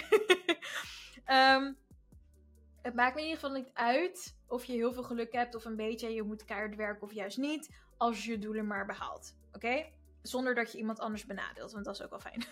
um, 1.27 1.77
het 2.87 2.95
maakt 2.95 3.15
me 3.15 3.21
in 3.21 3.27
ieder 3.27 3.41
geval 3.41 3.57
niet 3.57 3.71
uit 3.75 4.37
of 4.47 4.65
je 4.65 4.73
heel 4.73 4.93
veel 4.93 5.03
geluk 5.03 5.33
hebt 5.33 5.55
of 5.55 5.65
een 5.65 5.77
beetje. 5.77 6.15
Je 6.15 6.23
moet 6.23 6.45
keihard 6.45 6.77
werken 6.77 7.03
of 7.03 7.13
juist 7.13 7.39
niet. 7.39 7.77
Als 7.97 8.25
je 8.25 8.31
je 8.31 8.39
doelen 8.39 8.67
maar 8.67 8.87
behaalt. 8.87 9.37
Oké? 9.53 9.87
Zonder 10.29 10.55
dat 10.55 10.73
je 10.73 10.79
iemand 10.79 10.99
anders 10.99 11.27
benadeelt. 11.27 11.73
Want 11.73 11.85
dat 11.85 11.95
is 11.95 12.03
ook 12.03 12.11
wel 12.11 12.21
fijn. 12.21 12.45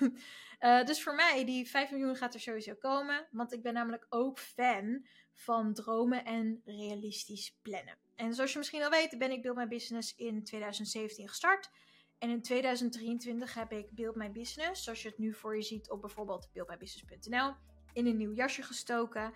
uh, 0.60 0.84
dus 0.88 1.02
voor 1.02 1.14
mij, 1.14 1.44
die 1.44 1.68
5 1.68 1.90
miljoen 1.90 2.16
gaat 2.16 2.34
er 2.34 2.40
sowieso 2.40 2.74
komen. 2.74 3.26
Want 3.30 3.52
ik 3.52 3.62
ben 3.62 3.74
namelijk 3.74 4.06
ook 4.08 4.38
fan 4.38 5.06
van 5.32 5.74
dromen 5.74 6.24
en 6.24 6.62
realistisch 6.64 7.58
plannen. 7.62 7.98
En 8.14 8.34
zoals 8.34 8.52
je 8.52 8.58
misschien 8.58 8.82
al 8.82 8.90
weet, 8.90 9.18
ben 9.18 9.30
ik 9.30 9.42
Build 9.42 9.56
My 9.56 9.68
Business 9.68 10.14
in 10.14 10.44
2017 10.44 11.28
gestart. 11.28 11.70
En 12.18 12.30
in 12.30 12.42
2023 12.42 13.54
heb 13.54 13.72
ik 13.72 13.90
Build 13.90 14.14
My 14.14 14.30
Business, 14.30 14.84
zoals 14.84 15.02
je 15.02 15.08
het 15.08 15.18
nu 15.18 15.34
voor 15.34 15.56
je 15.56 15.62
ziet 15.62 15.90
op 15.90 16.00
bijvoorbeeld 16.00 16.48
buildmybusiness.nl, 16.52 17.54
in 17.92 18.06
een 18.06 18.16
nieuw 18.16 18.32
jasje 18.32 18.62
gestoken. 18.62 19.32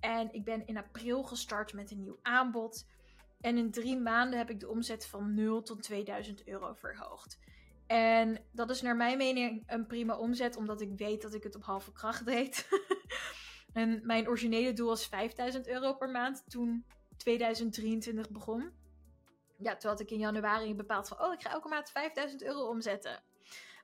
En 0.00 0.32
ik 0.32 0.44
ben 0.44 0.66
in 0.66 0.76
april 0.76 1.22
gestart 1.22 1.72
met 1.72 1.90
een 1.90 2.00
nieuw 2.00 2.18
aanbod. 2.22 2.86
En 3.40 3.56
in 3.56 3.70
drie 3.70 3.96
maanden 3.96 4.38
heb 4.38 4.50
ik 4.50 4.60
de 4.60 4.68
omzet 4.68 5.06
van 5.06 5.34
0 5.34 5.62
tot 5.62 5.82
2000 5.82 6.46
euro 6.46 6.72
verhoogd. 6.72 7.38
En 7.92 8.44
dat 8.52 8.70
is 8.70 8.82
naar 8.82 8.96
mijn 8.96 9.18
mening 9.18 9.62
een 9.66 9.86
prima 9.86 10.16
omzet, 10.16 10.56
omdat 10.56 10.80
ik 10.80 10.92
weet 10.96 11.22
dat 11.22 11.34
ik 11.34 11.42
het 11.42 11.54
op 11.54 11.62
halve 11.62 11.92
kracht 11.92 12.24
deed. 12.24 12.68
en 13.72 14.00
mijn 14.06 14.28
originele 14.28 14.72
doel 14.72 14.88
was 14.88 15.06
5000 15.06 15.68
euro 15.68 15.94
per 15.94 16.08
maand 16.08 16.42
toen 16.50 16.86
2023 17.16 18.30
begon. 18.30 18.72
Ja, 19.58 19.76
toen 19.76 19.90
had 19.90 20.00
ik 20.00 20.10
in 20.10 20.18
januari 20.18 20.74
bepaald 20.74 21.08
van, 21.08 21.20
oh, 21.20 21.32
ik 21.32 21.42
ga 21.42 21.50
elke 21.50 21.68
maand 21.68 21.90
5000 21.90 22.42
euro 22.42 22.68
omzetten. 22.68 23.22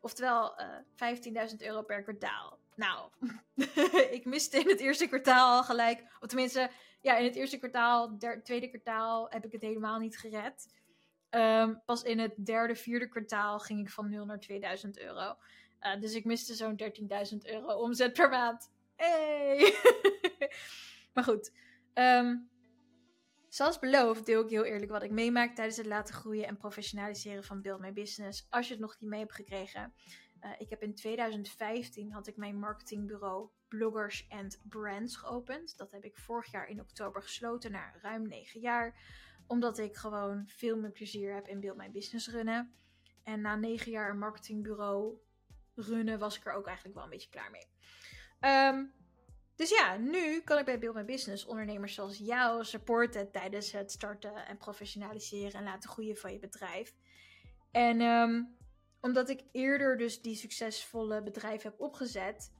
Oftewel 0.01 0.61
uh, 0.61 1.11
eh, 1.11 1.51
15.000 1.51 1.57
euro 1.57 1.83
per 1.83 2.03
kwartaal. 2.03 2.59
Nou, 2.77 3.11
ik 4.17 4.25
miste 4.25 4.59
in 4.59 4.69
het 4.69 4.81
eerste 4.81 5.07
kwartaal 5.07 5.57
al 5.57 5.65
gelijk. 5.65 6.01
Of 6.21 6.29
tenminste, 6.29 6.71
ja, 7.01 7.17
in 7.17 7.25
het 7.25 7.37
eerste 7.37 7.59
kwartaal, 7.59 8.17
tweede 8.43 8.69
kwartaal 8.69 9.31
heb 9.31 9.45
ik 9.45 9.53
het 9.53 9.63
helemaal 9.63 9.99
niet 9.99 10.19
gered. 10.19 10.67
Um, 11.31 11.83
pas 11.85 12.03
in 12.03 12.19
het 12.19 12.35
derde, 12.47 12.75
vierde 12.75 13.09
kwartaal 13.09 13.59
ging 13.59 13.81
ik 13.81 13.91
van 13.91 14.11
0 14.11 14.25
naar 14.25 14.41
2000 14.41 14.99
euro. 14.99 15.37
Uh, 15.81 16.01
dus 16.01 16.15
ik 16.15 16.25
miste 16.25 16.55
zo'n 16.55 16.81
13.000 17.33 17.39
euro 17.43 17.73
omzet 17.73 18.13
per 18.13 18.29
maand. 18.29 18.73
Hey! 18.97 19.75
maar 21.15 21.25
goed. 21.25 21.53
Um, 21.95 22.49
Zoals 23.49 23.79
beloofd 23.79 24.27
deel 24.27 24.43
ik 24.43 24.51
heel 24.51 24.65
eerlijk 24.65 24.91
wat 24.91 25.03
ik 25.03 25.11
meemaak 25.11 25.55
tijdens 25.55 25.77
het 25.77 25.87
laten 25.87 26.15
groeien 26.15 26.47
en 26.47 26.57
professionaliseren 26.57 27.45
van 27.45 27.63
Build 27.63 27.81
My 27.81 27.93
Business. 27.93 28.47
Als 28.51 28.67
je 28.67 28.73
het 28.73 28.83
nog 28.83 28.97
niet 29.01 29.11
mee 29.11 29.21
hebt 29.21 29.35
gekregen. 29.35 29.95
Uh, 30.45 30.51
ik 30.59 30.71
heb 30.71 30.83
in 30.83 30.95
2015 30.95 32.13
had 32.13 32.27
ik 32.27 32.37
mijn 32.37 32.59
marketingbureau 32.59 33.49
Bloggers 33.69 34.27
and 34.29 34.61
Brands 34.69 35.17
geopend. 35.17 35.77
Dat 35.77 35.91
heb 35.91 36.05
ik 36.05 36.19
vorig 36.19 36.51
jaar 36.51 36.69
in 36.69 36.81
oktober 36.81 37.23
gesloten 37.23 37.73
na 37.73 37.93
ruim 38.03 38.29
9 38.29 38.61
jaar. 38.61 38.95
Omdat 39.49 39.79
ik 39.79 39.97
gewoon 39.97 40.45
veel 40.47 40.77
meer 40.77 40.93
plezier 40.93 41.35
heb 41.35 41.49
in 41.49 41.61
Build 41.61 41.77
My 41.77 41.91
Business 41.91 42.29
runnen. 42.29 42.73
En 43.23 43.41
na 43.41 43.57
9 43.57 43.91
jaar 43.91 44.11
een 44.11 44.19
marketingbureau 44.19 45.19
runnen 45.75 46.19
was 46.19 46.37
ik 46.37 46.47
er 46.47 46.53
ook 46.53 46.67
eigenlijk 46.67 46.97
wel 46.97 47.05
een 47.05 47.11
beetje 47.11 47.31
klaar 47.31 47.51
mee. 47.51 47.67
Um, 48.53 48.93
dus 49.59 49.71
ja, 49.71 49.97
nu 49.97 50.41
kan 50.41 50.59
ik 50.59 50.65
bij 50.65 50.79
Build 50.79 50.95
My 50.95 51.05
Business 51.05 51.45
ondernemers 51.45 51.95
zoals 51.95 52.19
jou 52.19 52.65
supporten 52.65 53.31
tijdens 53.31 53.73
het 53.73 53.93
starten 53.93 54.47
en 54.47 54.57
professionaliseren 54.57 55.53
en 55.53 55.65
laten 55.65 55.91
groeien 55.91 56.17
van 56.17 56.33
je 56.33 56.39
bedrijf. 56.39 56.95
En 57.71 58.01
um, 58.01 58.57
omdat 59.01 59.29
ik 59.29 59.45
eerder 59.53 59.97
dus 59.97 60.23
die 60.23 60.35
succesvolle 60.35 61.23
bedrijven 61.23 61.71
heb 61.71 61.81
opgezet, 61.81 62.53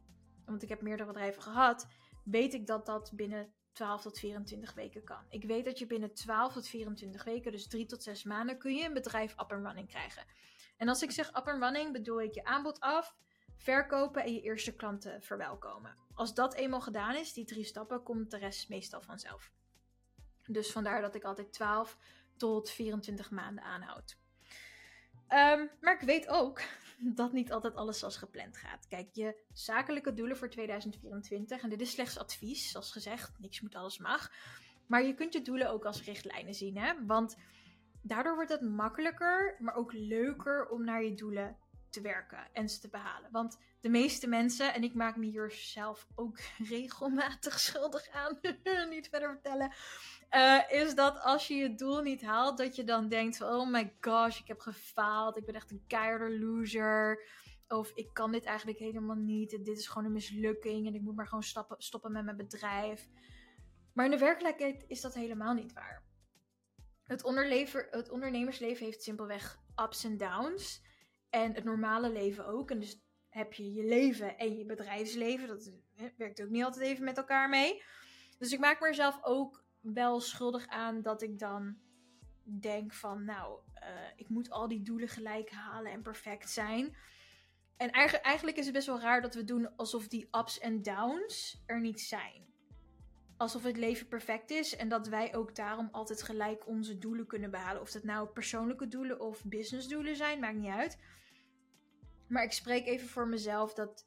want 0.45 0.63
ik 0.63 0.69
heb 0.69 0.81
meerdere 0.81 1.09
bedrijven 1.09 1.43
gehad, 1.43 1.87
weet 2.25 2.55
ik 2.55 2.67
dat 2.67 2.87
dat 2.87 3.13
binnen 3.15 3.53
12 3.79 4.03
tot 4.03 4.19
24 4.19 4.75
weken 4.75 5.05
kan. 5.05 5.25
Ik 5.29 5.45
weet 5.45 5.65
dat 5.65 5.79
je 5.79 5.87
binnen 5.87 6.15
12 6.15 6.53
tot 6.53 6.69
24 6.69 7.25
weken, 7.25 7.53
dus 7.53 7.67
3 7.67 7.87
tot 7.87 8.03
6 8.03 8.25
maanden, 8.25 8.59
kun 8.59 8.75
je 8.75 8.85
een 8.85 8.93
bedrijf 8.93 9.33
up 9.33 9.53
and 9.53 9.65
running 9.65 9.89
krijgen. 9.89 10.25
En 10.77 10.89
als 10.89 11.03
ik 11.03 11.11
zeg 11.11 11.29
up 11.29 11.49
and 11.49 11.63
running, 11.63 11.93
bedoel 11.93 12.23
ik 12.23 12.35
je 12.35 12.45
aanbod 12.45 12.81
af, 12.81 13.15
verkopen 13.57 14.23
en 14.23 14.33
je 14.33 14.41
eerste 14.41 14.75
klanten 14.75 15.23
verwelkomen. 15.23 15.97
Als 16.15 16.35
dat 16.35 16.55
eenmaal 16.55 16.81
gedaan 16.81 17.15
is, 17.15 17.33
die 17.33 17.45
drie 17.45 17.65
stappen, 17.65 18.03
komt 18.03 18.31
de 18.31 18.39
rest 18.39 18.69
meestal 18.69 19.01
vanzelf. 19.01 19.53
Dus 20.47 20.73
vandaar 20.73 21.01
dat 21.01 21.15
ik 21.15 21.25
altijd 21.25 21.53
12 21.53 21.99
tot 22.37 22.71
24 22.71 23.31
maanden 23.31 23.65
aanhoud. 23.65 24.19
Ehm, 25.29 25.67
maar 25.81 25.95
ik 25.95 26.07
weet 26.07 26.29
ook 26.29 26.61
dat 27.21 27.33
niet 27.33 27.53
altijd 27.53 27.75
alles 27.75 27.99
zoals 27.99 28.17
gepland 28.17 28.57
gaat. 28.57 28.87
Kijk, 28.89 29.09
je 29.13 29.37
zakelijke 29.53 30.15
doelen 30.15 30.37
voor 30.37 30.51
2024, 30.51 31.63
en 31.63 31.69
dit 31.69 31.81
is 31.81 31.91
slechts 31.91 32.19
advies, 32.19 32.71
zoals 32.71 32.93
gezegd, 32.93 33.39
niks 33.39 33.61
moet, 33.61 33.75
alles 33.75 33.99
mag. 33.99 34.33
Maar 34.87 35.03
je 35.03 35.15
kunt 35.15 35.33
je 35.33 35.43
doelen 35.43 35.71
ook 35.71 35.85
als 35.85 36.05
richtlijnen 36.05 36.55
zien, 36.55 36.79
hè? 36.79 36.93
Want 37.07 37.37
daardoor 38.03 38.35
wordt 38.35 38.51
het 38.51 38.63
makkelijker, 38.63 39.57
maar 39.59 39.75
ook 39.75 39.93
leuker 39.93 40.69
om 40.69 40.85
naar 40.85 41.03
je 41.03 41.15
doelen 41.15 41.57
te 41.91 42.01
werken 42.01 42.49
en 42.53 42.69
ze 42.69 42.81
te 42.81 42.89
behalen. 42.89 43.31
Want 43.31 43.59
de 43.81 43.89
meeste 43.89 44.29
mensen, 44.29 44.75
en 44.75 44.83
ik 44.83 44.95
maak 44.95 45.17
me 45.17 45.27
hier 45.27 45.51
zelf 45.51 46.07
ook 46.15 46.39
regelmatig 46.75 47.61
schuldig 47.61 48.09
aan, 48.11 48.39
niet 48.91 49.09
verder 49.09 49.31
vertellen, 49.31 49.73
uh, 50.31 50.63
is 50.69 50.95
dat 50.95 51.21
als 51.21 51.49
je 51.49 51.55
je 51.55 51.75
doel 51.75 52.01
niet 52.01 52.23
haalt, 52.23 52.59
dat 52.59 52.77
je 52.77 52.85
dan 52.85 53.09
denkt 53.09 53.37
van, 53.37 53.49
oh 53.49 53.71
my 53.71 53.97
gosh, 54.01 54.41
ik 54.41 54.49
heb 54.49 54.61
gefaald, 54.61 55.37
ik 55.37 55.47
ben 55.47 55.55
echt 55.55 55.71
een 55.71 55.85
keiharde 55.87 56.39
loser. 56.39 57.27
Of 57.69 57.91
ik 57.95 58.09
kan 58.13 58.33
dit 58.33 58.45
eigenlijk 58.45 58.79
helemaal 58.79 59.17
niet, 59.17 59.51
dit 59.51 59.69
is 59.69 59.89
gewoon 59.89 60.05
een 60.05 60.13
mislukking 60.13 60.87
en 60.87 60.95
ik 60.95 61.01
moet 61.01 61.17
maar 61.17 61.29
gewoon 61.29 61.43
stoppen, 61.43 61.77
stoppen 61.79 62.13
met 62.13 62.25
mijn 62.25 62.37
bedrijf. 62.37 63.09
Maar 63.93 64.05
in 64.05 64.11
de 64.11 64.19
werkelijkheid 64.19 64.85
is 64.87 65.01
dat 65.01 65.15
helemaal 65.15 65.55
niet 65.55 65.73
waar. 65.73 66.07
Het, 67.05 67.23
het 67.91 68.11
ondernemersleven 68.11 68.85
heeft 68.85 69.03
simpelweg 69.03 69.61
ups 69.77 70.05
en 70.05 70.17
downs. 70.17 70.83
En 71.31 71.55
het 71.55 71.65
normale 71.65 72.13
leven 72.13 72.47
ook. 72.47 72.71
En 72.71 72.81
dus 72.81 73.03
heb 73.29 73.53
je 73.53 73.73
je 73.73 73.85
leven 73.85 74.39
en 74.39 74.57
je 74.57 74.65
bedrijfsleven. 74.65 75.49
Dat 75.49 75.73
werkt 76.17 76.43
ook 76.43 76.49
niet 76.49 76.65
altijd 76.65 76.85
even 76.85 77.05
met 77.05 77.17
elkaar 77.17 77.49
mee. 77.49 77.83
Dus 78.39 78.53
ik 78.53 78.59
maak 78.59 78.81
mezelf 78.81 79.19
ook 79.23 79.65
wel 79.81 80.21
schuldig 80.21 80.67
aan 80.67 81.03
dat 81.03 81.23
ik 81.23 81.39
dan 81.39 81.77
denk 82.43 82.93
van, 82.93 83.25
nou, 83.25 83.61
uh, 83.75 83.89
ik 84.17 84.29
moet 84.29 84.51
al 84.51 84.69
die 84.69 84.83
doelen 84.83 85.09
gelijk 85.09 85.51
halen 85.51 85.93
en 85.93 86.03
perfect 86.03 86.51
zijn. 86.51 86.97
En 87.77 87.91
eigenlijk, 87.91 88.25
eigenlijk 88.25 88.57
is 88.57 88.65
het 88.65 88.75
best 88.75 88.87
wel 88.87 89.01
raar 89.01 89.21
dat 89.21 89.35
we 89.35 89.45
doen 89.45 89.77
alsof 89.77 90.09
die 90.09 90.29
ups 90.31 90.59
en 90.59 90.83
downs 90.83 91.63
er 91.67 91.81
niet 91.81 92.01
zijn. 92.01 92.47
Alsof 93.37 93.63
het 93.63 93.77
leven 93.77 94.09
perfect 94.09 94.51
is 94.51 94.77
en 94.77 94.89
dat 94.89 95.09
wij 95.09 95.35
ook 95.35 95.55
daarom 95.55 95.89
altijd 95.93 96.23
gelijk 96.23 96.67
onze 96.67 96.99
doelen 96.99 97.27
kunnen 97.27 97.51
behalen. 97.51 97.83
Of 97.83 97.91
dat 97.91 98.03
nou 98.03 98.29
persoonlijke 98.29 98.89
doelen 98.89 99.21
of 99.21 99.45
businessdoelen 99.45 100.17
zijn, 100.17 100.41
maakt 100.41 100.57
niet 100.57 100.71
uit. 100.71 100.99
Maar 102.29 102.43
ik 102.43 102.53
spreek 102.53 102.87
even 102.87 103.09
voor 103.09 103.29
mezelf 103.29 103.75
dat 103.75 104.07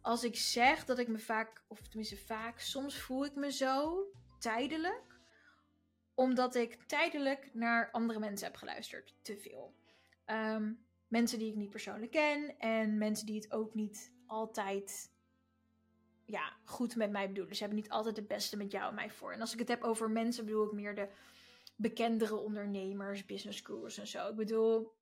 als 0.00 0.24
ik 0.24 0.36
zeg 0.36 0.84
dat 0.84 0.98
ik 0.98 1.08
me 1.08 1.18
vaak, 1.18 1.62
of 1.68 1.80
tenminste 1.80 2.16
vaak, 2.16 2.58
soms 2.58 2.98
voel 2.98 3.24
ik 3.24 3.34
me 3.34 3.52
zo 3.52 4.04
tijdelijk. 4.40 5.18
Omdat 6.14 6.54
ik 6.54 6.82
tijdelijk 6.82 7.50
naar 7.52 7.90
andere 7.90 8.18
mensen 8.18 8.46
heb 8.46 8.56
geluisterd. 8.56 9.14
Te 9.22 9.36
veel. 9.36 9.74
Ehm, 10.24 10.72
mensen 11.08 11.38
die 11.38 11.48
ik 11.48 11.56
niet 11.56 11.70
persoonlijk 11.70 12.12
ken. 12.12 12.58
En 12.58 12.98
mensen 12.98 13.26
die 13.26 13.40
het 13.40 13.52
ook 13.52 13.74
niet 13.74 14.12
altijd 14.26 15.12
ja, 16.24 16.56
goed 16.64 16.96
met 16.96 17.10
mij 17.10 17.28
bedoelen. 17.28 17.54
Ze 17.54 17.62
hebben 17.62 17.80
niet 17.80 17.90
altijd 17.90 18.16
het 18.16 18.26
beste 18.26 18.56
met 18.56 18.72
jou 18.72 18.88
en 18.88 18.94
mij 18.94 19.10
voor. 19.10 19.32
En 19.32 19.40
als 19.40 19.52
ik 19.52 19.58
het 19.58 19.68
heb 19.68 19.82
over 19.82 20.10
mensen, 20.10 20.44
bedoel 20.44 20.66
ik 20.66 20.72
meer 20.72 20.94
de 20.94 21.08
bekendere 21.76 22.36
ondernemers, 22.36 23.26
business 23.26 23.60
gurus 23.60 23.98
en 23.98 24.06
zo. 24.06 24.28
Ik 24.28 24.36
bedoel, 24.36 24.92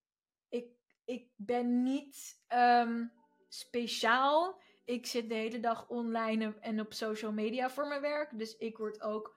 ik, 0.49 0.67
ik 1.05 1.29
ben 1.37 1.83
niet 1.83 2.43
ehm, 2.47 3.07
speciaal 3.49 4.61
ik 4.89 5.07
zit 5.07 5.29
de 5.29 5.35
hele 5.35 5.61
dag 5.61 5.89
online 5.89 6.55
en 6.61 6.81
op 6.81 6.93
social 6.93 7.33
media 7.33 7.71
voor 7.71 7.87
mijn 7.87 8.01
werk. 8.01 8.39
Dus 8.39 8.57
ik 8.57 8.79
word 8.79 9.01
ook 9.01 9.37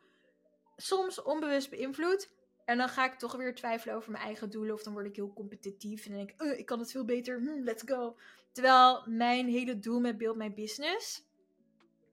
soms 0.76 1.22
onbewust 1.22 1.70
beïnvloed. 1.70 2.32
En 2.66 2.78
dan 2.78 2.90
ga 2.90 3.06
ik 3.06 3.14
toch 3.14 3.36
weer 3.36 3.56
twijfelen 3.56 3.96
over 3.96 4.12
mijn 4.12 4.24
eigen 4.24 4.50
doelen. 4.50 4.74
Of 4.74 4.84
dan 4.84 4.94
word 4.94 5.06
ik 5.06 5.16
heel 5.16 5.34
competitief. 5.34 6.06
En 6.06 6.12
dan 6.12 6.26
denk 6.26 6.32
ik, 6.32 6.42
uh, 6.42 6.60
ik 6.60 6.66
kan 6.66 6.80
het 6.80 6.92
veel 6.92 7.06
beter. 7.06 7.40
Hm, 7.40 7.64
let's 7.64 7.84
go. 7.86 8.18
Terwijl 8.52 9.04
mijn 9.06 9.48
hele 9.48 9.80
doel 9.80 10.00
met 10.00 10.18
Build 10.18 10.36
My 10.36 10.54
Business. 10.54 11.24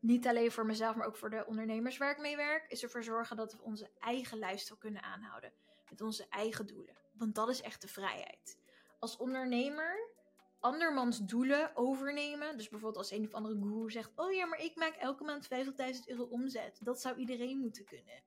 Niet 0.01 0.27
alleen 0.27 0.53
voor 0.53 0.67
mezelf, 0.67 0.97
maar 0.97 1.07
ook 1.07 1.17
voor 1.17 1.31
de 1.31 1.47
ondernemers 1.47 1.97
waar 1.97 2.11
ik 2.11 2.19
mee 2.19 2.37
werk. 2.37 2.71
Is 2.71 2.83
ervoor 2.83 3.05
zorgen 3.05 3.37
dat 3.37 3.53
we 3.53 3.63
onze 3.63 3.91
eigen 3.99 4.39
lifestyle 4.39 4.79
kunnen 4.79 5.03
aanhouden. 5.03 5.53
Met 5.91 6.01
onze 6.01 6.27
eigen 6.29 6.67
doelen. 6.67 6.97
Want 7.13 7.35
dat 7.35 7.49
is 7.49 7.61
echt 7.61 7.81
de 7.81 7.89
vrijheid. 7.89 8.59
Als 8.99 9.17
ondernemer 9.17 10.17
andermans 10.61 11.19
doelen 11.19 11.77
overnemen. 11.77 12.57
Dus 12.57 12.69
bijvoorbeeld 12.69 13.03
als 13.05 13.11
een 13.11 13.27
of 13.27 13.33
andere 13.33 13.55
guru 13.55 13.91
zegt: 13.91 14.11
Oh 14.17 14.33
ja, 14.33 14.47
maar 14.47 14.63
ik 14.63 14.77
maak 14.77 14.95
elke 14.95 15.25
maand 15.25 15.49
50.000 15.55 16.07
euro 16.07 16.23
omzet. 16.23 16.79
Dat 16.83 17.01
zou 17.01 17.17
iedereen 17.17 17.59
moeten 17.59 17.85
kunnen. 17.85 18.23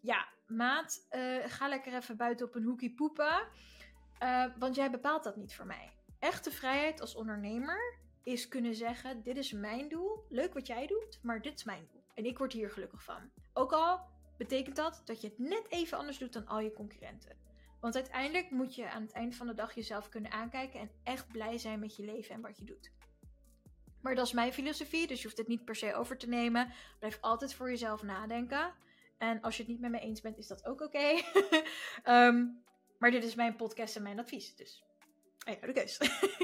Ja, 0.00 0.28
maat, 0.46 1.06
uh, 1.10 1.44
ga 1.46 1.68
lekker 1.68 1.94
even 1.94 2.16
buiten 2.16 2.46
op 2.46 2.54
een 2.54 2.64
hoekie 2.64 2.94
poepen. 2.94 3.48
Uh, 4.22 4.44
want 4.58 4.74
jij 4.74 4.90
bepaalt 4.90 5.24
dat 5.24 5.36
niet 5.36 5.54
voor 5.54 5.66
mij. 5.66 5.92
Echte 6.18 6.50
vrijheid 6.50 7.00
als 7.00 7.14
ondernemer 7.14 7.98
is 8.22 8.48
kunnen 8.48 8.74
zeggen: 8.74 9.22
Dit 9.22 9.36
is 9.36 9.52
mijn 9.52 9.88
doel. 9.88 10.24
Leuk 10.28 10.54
wat 10.54 10.66
jij 10.66 10.86
doet, 10.86 11.18
maar 11.22 11.42
dit 11.42 11.54
is 11.54 11.64
mijn 11.64 11.88
doel. 11.92 12.02
En 12.14 12.24
ik 12.24 12.38
word 12.38 12.52
hier 12.52 12.70
gelukkig 12.70 13.02
van. 13.02 13.30
Ook 13.52 13.72
al 13.72 14.00
betekent 14.36 14.76
dat 14.76 15.02
dat 15.04 15.20
je 15.20 15.28
het 15.28 15.38
net 15.38 15.66
even 15.68 15.98
anders 15.98 16.18
doet 16.18 16.32
dan 16.32 16.46
al 16.46 16.60
je 16.60 16.72
concurrenten. 16.72 17.36
Want 17.82 17.94
uiteindelijk 17.94 18.50
moet 18.50 18.74
je 18.74 18.90
aan 18.90 19.02
het 19.02 19.12
eind 19.12 19.34
van 19.34 19.46
de 19.46 19.54
dag 19.54 19.74
jezelf 19.74 20.08
kunnen 20.08 20.30
aankijken 20.30 20.80
en 20.80 20.90
echt 21.02 21.28
blij 21.28 21.58
zijn 21.58 21.80
met 21.80 21.96
je 21.96 22.04
leven 22.04 22.34
en 22.34 22.40
wat 22.40 22.58
je 22.58 22.64
doet. 22.64 22.92
Maar 24.00 24.14
dat 24.14 24.26
is 24.26 24.32
mijn 24.32 24.52
filosofie, 24.52 25.06
dus 25.06 25.18
je 25.18 25.24
hoeft 25.24 25.38
het 25.38 25.48
niet 25.48 25.64
per 25.64 25.76
se 25.76 25.94
over 25.94 26.18
te 26.18 26.28
nemen. 26.28 26.72
Blijf 26.98 27.18
altijd 27.20 27.54
voor 27.54 27.70
jezelf 27.70 28.02
nadenken. 28.02 28.74
En 29.18 29.40
als 29.40 29.56
je 29.56 29.62
het 29.62 29.70
niet 29.70 29.80
met 29.80 29.90
me 29.90 30.00
eens 30.00 30.20
bent, 30.20 30.38
is 30.38 30.46
dat 30.46 30.64
ook 30.64 30.80
oké. 30.80 30.98
Ehm, 32.02 32.46
maar 32.98 33.10
dit 33.10 33.24
is 33.24 33.34
mijn 33.34 33.56
podcast 33.56 33.96
en 33.96 34.02
mijn 34.02 34.18
advies. 34.18 34.56
Dus 34.56 34.84
ja, 35.38 35.66
de 35.66 35.72
keus. 35.72 35.98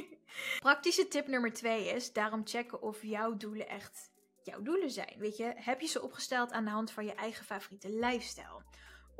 Praktische 0.58 1.08
tip 1.08 1.26
nummer 1.26 1.52
twee 1.52 1.88
is 1.88 2.12
daarom 2.12 2.46
checken 2.46 2.82
of 2.82 3.02
jouw 3.02 3.36
doelen 3.36 3.68
echt 3.68 4.10
jouw 4.42 4.62
doelen 4.62 4.90
zijn. 4.90 5.14
Weet 5.18 5.36
je, 5.36 5.52
heb 5.56 5.80
je 5.80 5.86
ze 5.86 6.02
opgesteld 6.02 6.52
aan 6.52 6.64
de 6.64 6.70
hand 6.70 6.90
van 6.90 7.04
je 7.04 7.14
eigen 7.14 7.44
favoriete 7.44 7.90
lifestyle? 7.90 8.62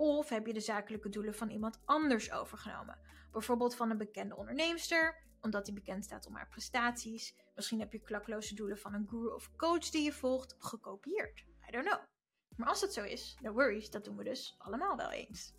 Of 0.01 0.29
heb 0.29 0.47
je 0.47 0.53
de 0.53 0.61
zakelijke 0.61 1.09
doelen 1.09 1.35
van 1.35 1.51
iemand 1.51 1.81
anders 1.85 2.33
overgenomen? 2.33 2.99
Bijvoorbeeld 3.33 3.75
van 3.75 3.91
een 3.91 3.99
bekende 3.99 4.37
onderneemster, 4.37 5.23
omdat 5.41 5.65
die 5.65 5.75
bekend 5.75 6.05
staat 6.05 6.27
om 6.27 6.35
haar 6.35 6.49
prestaties. 6.49 7.35
Misschien 7.55 7.81
heb 7.81 7.93
je 7.93 7.99
klakloze 7.99 8.55
doelen 8.55 8.79
van 8.79 8.95
een 8.95 9.09
guru 9.09 9.29
of 9.29 9.57
coach 9.57 9.91
die 9.91 10.03
je 10.03 10.13
volgt 10.13 10.55
gekopieerd. 10.59 11.45
I 11.69 11.71
don't 11.71 11.87
know. 11.87 12.01
Maar 12.57 12.69
als 12.69 12.81
het 12.81 12.93
zo 12.93 13.03
is, 13.03 13.37
no 13.41 13.53
worries, 13.53 13.91
dat 13.91 14.05
doen 14.05 14.17
we 14.17 14.25
dus 14.25 14.55
allemaal 14.59 14.97
wel 14.97 15.11
eens. 15.11 15.55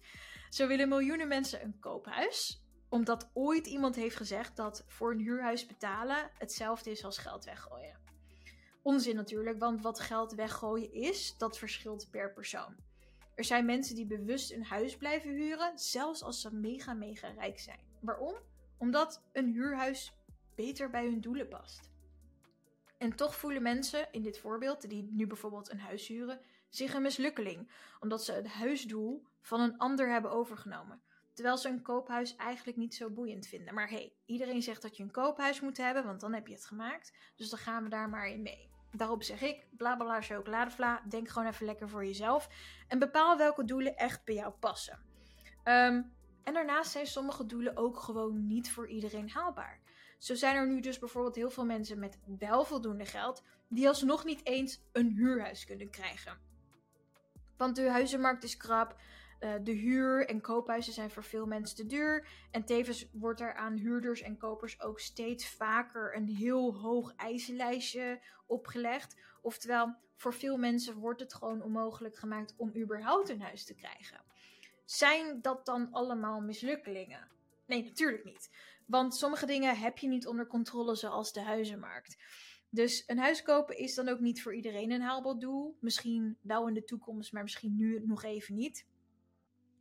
Zo 0.50 0.68
willen 0.68 0.90
miljoenen 0.90 1.28
mensen 1.28 1.64
een 1.64 1.80
koophuis, 1.80 2.64
omdat 2.90 3.30
ooit 3.34 3.68
iemand 3.68 3.96
heeft 3.96 4.16
gezegd 4.16 4.56
dat 4.56 4.84
voor 4.88 5.12
een 5.12 5.20
huurhuis 5.20 5.66
betalen 5.66 6.30
hetzelfde 6.34 6.92
is 6.92 7.04
als 7.06 7.18
geld 7.18 7.46
weggooien. 7.46 8.00
Onzin 8.82 9.16
natuurlijk, 9.16 9.60
want 9.60 9.82
wat 9.82 10.00
geld 10.00 10.34
weggooien 10.34 10.92
is, 10.92 11.38
dat 11.38 11.58
verschilt 11.58 12.08
per 12.12 12.34
persoon. 12.34 12.88
Er 13.40 13.46
zijn 13.46 13.66
mensen 13.66 13.96
die 13.96 14.06
bewust 14.06 14.52
een 14.52 14.64
huis 14.64 14.98
blijven 14.98 15.32
huren, 15.32 15.78
zelfs 15.78 16.24
als 16.24 16.42
ze 16.42 16.56
mega 16.56 16.94
mega 16.94 17.28
rijk 17.28 17.60
zijn. 17.60 17.80
Waarom? 18.02 18.36
Omdat 18.78 19.24
een 19.32 19.52
huurhuis 19.52 20.14
beter 20.56 20.90
bij 20.90 21.06
hun 21.06 21.22
doelen 21.22 21.48
past. 21.48 21.92
En 22.98 23.16
toch 23.16 23.36
voelen 23.36 23.62
mensen 23.62 24.08
in 24.12 24.22
dit 24.22 24.40
voorbeeld, 24.40 24.90
die 24.90 25.10
nu 25.12 25.28
bijvoorbeeld 25.28 25.72
een 25.72 25.80
huis 25.80 26.08
huren, 26.08 26.42
zich 26.70 26.94
een 26.94 27.02
mislukkeling, 27.02 27.72
omdat 28.00 28.24
ze 28.24 28.32
het 28.32 28.48
huisdoel 28.48 29.24
van 29.42 29.62
een 29.62 29.78
ander 29.78 30.12
hebben 30.12 30.32
overgenomen. 30.32 31.02
Terwijl 31.34 31.58
ze 31.58 31.70
een 31.70 31.82
koophuis 31.82 32.36
eigenlijk 32.36 32.78
niet 32.78 32.96
zo 32.96 33.10
boeiend 33.10 33.48
vinden. 33.48 33.74
Maar 33.74 33.90
hey, 33.90 34.14
iedereen 34.26 34.62
zegt 34.62 34.82
dat 34.82 34.98
je 34.98 35.04
een 35.04 35.12
koophuis 35.12 35.62
moet 35.62 35.78
hebben, 35.78 36.06
want 36.06 36.20
dan 36.20 36.34
heb 36.34 36.48
je 36.48 36.54
het 36.54 36.66
gemaakt. 36.66 37.14
Dus 37.36 37.50
dan 37.50 37.60
gaan 37.60 37.84
we 37.84 37.90
daar 37.90 38.10
maar 38.10 38.28
in 38.28 38.42
mee. 38.42 38.69
Daarop 38.92 39.24
zeg 39.24 39.42
ik, 39.42 39.68
bla 39.78 39.96
bla 39.96 40.22
chocoladevla, 40.22 41.02
denk 41.10 41.30
gewoon 41.30 41.48
even 41.48 41.66
lekker 41.66 41.90
voor 41.90 42.06
jezelf. 42.06 42.50
En 42.88 43.00
bepaal 43.00 43.38
welke 43.38 43.64
doelen 43.64 43.98
echt 43.98 44.26
bij 44.26 44.36
jou 44.36 44.54
passen. 44.60 45.00
Ehm, 45.64 46.02
en 46.44 46.54
daarnaast 46.54 46.92
zijn 46.92 47.08
sommige 47.08 47.46
doelen 47.46 47.78
ook 47.78 48.00
gewoon 48.00 48.48
niet 48.48 48.72
voor 48.72 48.88
iedereen 48.88 49.30
haalbaar. 49.30 49.80
Zo 50.18 50.36
zijn 50.36 50.56
er 50.56 50.68
nu 50.68 50.80
dus 50.80 51.00
bijvoorbeeld 51.00 51.36
heel 51.36 51.50
veel 51.50 51.66
mensen 51.66 52.00
met 52.00 52.20
wel 52.38 52.66
voldoende 52.66 53.06
geld 53.06 53.44
die 53.68 53.88
alsnog 53.88 54.24
niet 54.26 54.46
eens 54.46 54.82
een 54.92 55.12
huurhuis 55.16 55.66
kunnen 55.66 55.90
krijgen. 55.90 56.38
Want 57.58 57.76
de 57.76 57.90
huizenmarkt 57.90 58.44
is 58.44 58.58
krap. 58.58 58.96
Uh, 59.40 59.54
de 59.64 59.72
huur 59.72 60.28
en 60.28 60.42
koophuizen 60.42 60.94
zijn 60.94 61.10
voor 61.10 61.24
veel 61.24 61.46
mensen 61.46 61.76
te 61.76 61.86
duur. 61.86 62.28
En 62.52 62.66
tevens 62.66 63.10
wordt 63.12 63.42
er 63.42 63.54
aan 63.54 63.78
huurders 63.78 64.22
en 64.22 64.38
kopers 64.38 64.82
ook 64.82 65.00
steeds 65.00 65.50
vaker 65.50 66.16
een 66.16 66.28
heel 66.28 66.76
hoog 66.76 67.14
eisenlijstje 67.16 68.22
opgelegd. 68.48 69.16
Oftewel, 69.42 69.96
voor 70.16 70.34
veel 70.34 70.58
mensen 70.58 70.96
wordt 70.96 71.20
het 71.20 71.34
gewoon 71.34 71.62
onmogelijk 71.62 72.18
gemaakt 72.18 72.54
om 72.58 72.76
überhaupt 72.76 73.30
een 73.30 73.42
huis 73.42 73.66
te 73.66 73.76
krijgen. 73.76 74.22
Zijn 74.86 75.42
dat 75.42 75.66
dan 75.66 75.92
allemaal 75.92 76.42
mislukkelingen? 76.42 77.28
Nee, 77.66 77.84
natuurlijk 77.84 78.24
niet. 78.24 78.50
Want 78.86 79.16
sommige 79.16 79.46
dingen 79.46 79.78
heb 79.78 79.98
je 79.98 80.08
niet 80.08 80.28
onder 80.28 80.48
controle, 80.48 80.96
zoals 80.96 81.34
de 81.34 81.42
huizenmarkt. 81.42 82.18
Dus 82.70 83.04
een 83.08 83.18
huis 83.18 83.42
kopen 83.42 83.78
is 83.78 83.96
dan 83.96 84.10
ook 84.10 84.20
niet 84.20 84.42
voor 84.42 84.56
iedereen 84.56 84.92
een 84.92 85.02
haalbaar 85.02 85.40
doel. 85.40 85.78
Misschien 85.80 86.38
wel 86.42 86.68
in 86.68 86.74
de 86.74 86.84
toekomst, 86.84 87.34
maar 87.34 87.44
misschien 87.44 87.76
nu 87.76 88.02
nog 88.06 88.24
even 88.24 88.56
niet. 88.56 88.86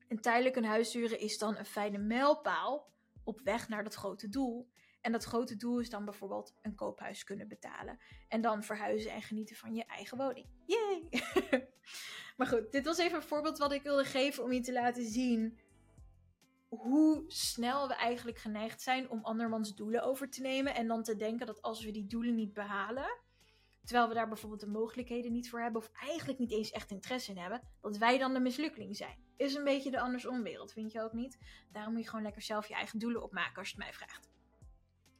En 0.08 0.20
tijdelijk 0.20 0.56
een 0.56 0.64
huis 0.64 0.92
huren 0.92 1.20
is 1.20 1.38
dan 1.38 1.56
een 1.56 1.66
fijne 1.66 1.98
mijlpaal 1.98 2.90
op 3.24 3.40
weg 3.40 3.68
naar 3.68 3.84
dat 3.84 3.94
grote 3.94 4.28
doel. 4.28 4.68
En 5.00 5.12
dat 5.12 5.24
grote 5.24 5.56
doel 5.56 5.80
is 5.80 5.90
dan 5.90 6.04
bijvoorbeeld 6.04 6.54
een 6.62 6.74
koophuis 6.74 7.24
kunnen 7.24 7.48
betalen. 7.48 7.98
En 8.28 8.40
dan 8.40 8.62
verhuizen 8.62 9.10
en 9.10 9.22
genieten 9.22 9.56
van 9.56 9.74
je 9.74 9.84
eigen 9.84 10.18
woning. 10.18 10.46
Yay! 10.64 11.08
maar 12.36 12.46
goed, 12.46 12.72
dit 12.72 12.84
was 12.84 12.98
even 12.98 13.16
een 13.16 13.22
voorbeeld 13.22 13.58
wat 13.58 13.72
ik 13.72 13.82
wilde 13.82 14.04
geven 14.04 14.44
om 14.44 14.52
je 14.52 14.60
te 14.60 14.72
laten 14.72 15.04
zien 15.04 15.58
hoe 16.68 17.24
snel 17.26 17.88
we 17.88 17.94
eigenlijk 17.94 18.38
geneigd 18.38 18.82
zijn 18.82 19.10
om 19.10 19.24
andermans 19.24 19.74
doelen 19.74 20.02
over 20.02 20.30
te 20.30 20.40
nemen. 20.40 20.74
En 20.74 20.86
dan 20.86 21.02
te 21.02 21.16
denken 21.16 21.46
dat 21.46 21.62
als 21.62 21.84
we 21.84 21.90
die 21.90 22.06
doelen 22.06 22.34
niet 22.34 22.52
behalen, 22.52 23.18
terwijl 23.88 24.08
we 24.08 24.14
daar 24.14 24.28
bijvoorbeeld 24.28 24.60
de 24.60 24.66
mogelijkheden 24.66 25.32
niet 25.32 25.50
voor 25.50 25.60
hebben, 25.60 25.80
of 25.80 25.90
eigenlijk 26.00 26.38
niet 26.38 26.52
eens 26.52 26.70
echt 26.70 26.90
interesse 26.90 27.30
in 27.30 27.38
hebben, 27.38 27.62
dat 27.80 27.96
wij 27.96 28.18
dan 28.18 28.34
de 28.34 28.40
mislukking 28.40 28.96
zijn. 28.96 29.16
Is 29.36 29.54
een 29.54 29.64
beetje 29.64 29.90
de 29.90 30.00
andersomwereld, 30.00 30.72
vind 30.72 30.92
je 30.92 31.02
ook 31.02 31.12
niet? 31.12 31.38
Daarom 31.72 31.92
moet 31.92 32.02
je 32.02 32.08
gewoon 32.08 32.24
lekker 32.24 32.42
zelf 32.42 32.68
je 32.68 32.74
eigen 32.74 32.98
doelen 32.98 33.22
opmaken 33.22 33.56
als 33.56 33.68
je 33.68 33.74
het 33.74 33.84
mij 33.84 33.92
vraagt. 33.92 34.30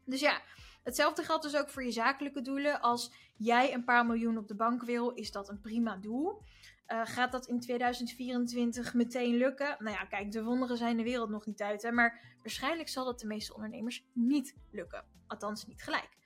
Dus 0.05 0.21
ja, 0.21 0.43
hetzelfde 0.83 1.23
geldt 1.23 1.43
dus 1.43 1.57
ook 1.57 1.69
voor 1.69 1.85
je 1.85 1.91
zakelijke 1.91 2.43
doelen. 2.43 2.81
Als 2.81 3.13
jij 3.37 3.75
een 3.75 3.85
paar 3.85 4.07
miljoen 4.07 4.39
op 4.39 4.49
de 4.49 4.55
bank 4.55 4.83
wil, 4.83 5.11
is 5.11 5.33
dat 5.33 5.49
een 5.49 5.61
prima 5.61 5.97
doel. 5.97 6.43
Uh, 6.89 7.07
gaat 7.07 7.33
dat 7.33 7.47
in 7.47 7.61
2024 7.61 8.95
meteen 8.95 9.37
lukken? 9.37 9.77
Nou 9.79 9.97
ja, 9.97 10.05
kijk, 10.05 10.33
de 10.33 10.45
wonderen 10.45 10.77
zijn 10.77 10.97
de 10.97 11.03
wereld 11.03 11.31
nog 11.31 11.47
niet 11.47 11.63
uit. 11.63 11.83
Hè? 11.83 11.93
Maar 11.93 12.37
waarschijnlijk 12.43 12.89
zal 12.89 13.05
dat 13.05 13.21
de 13.21 13.27
meeste 13.27 13.55
ondernemers 13.55 14.05
niet 14.13 14.57
lukken. 14.71 15.05
Althans, 15.27 15.67
niet 15.67 15.83
gelijk. 15.83 16.18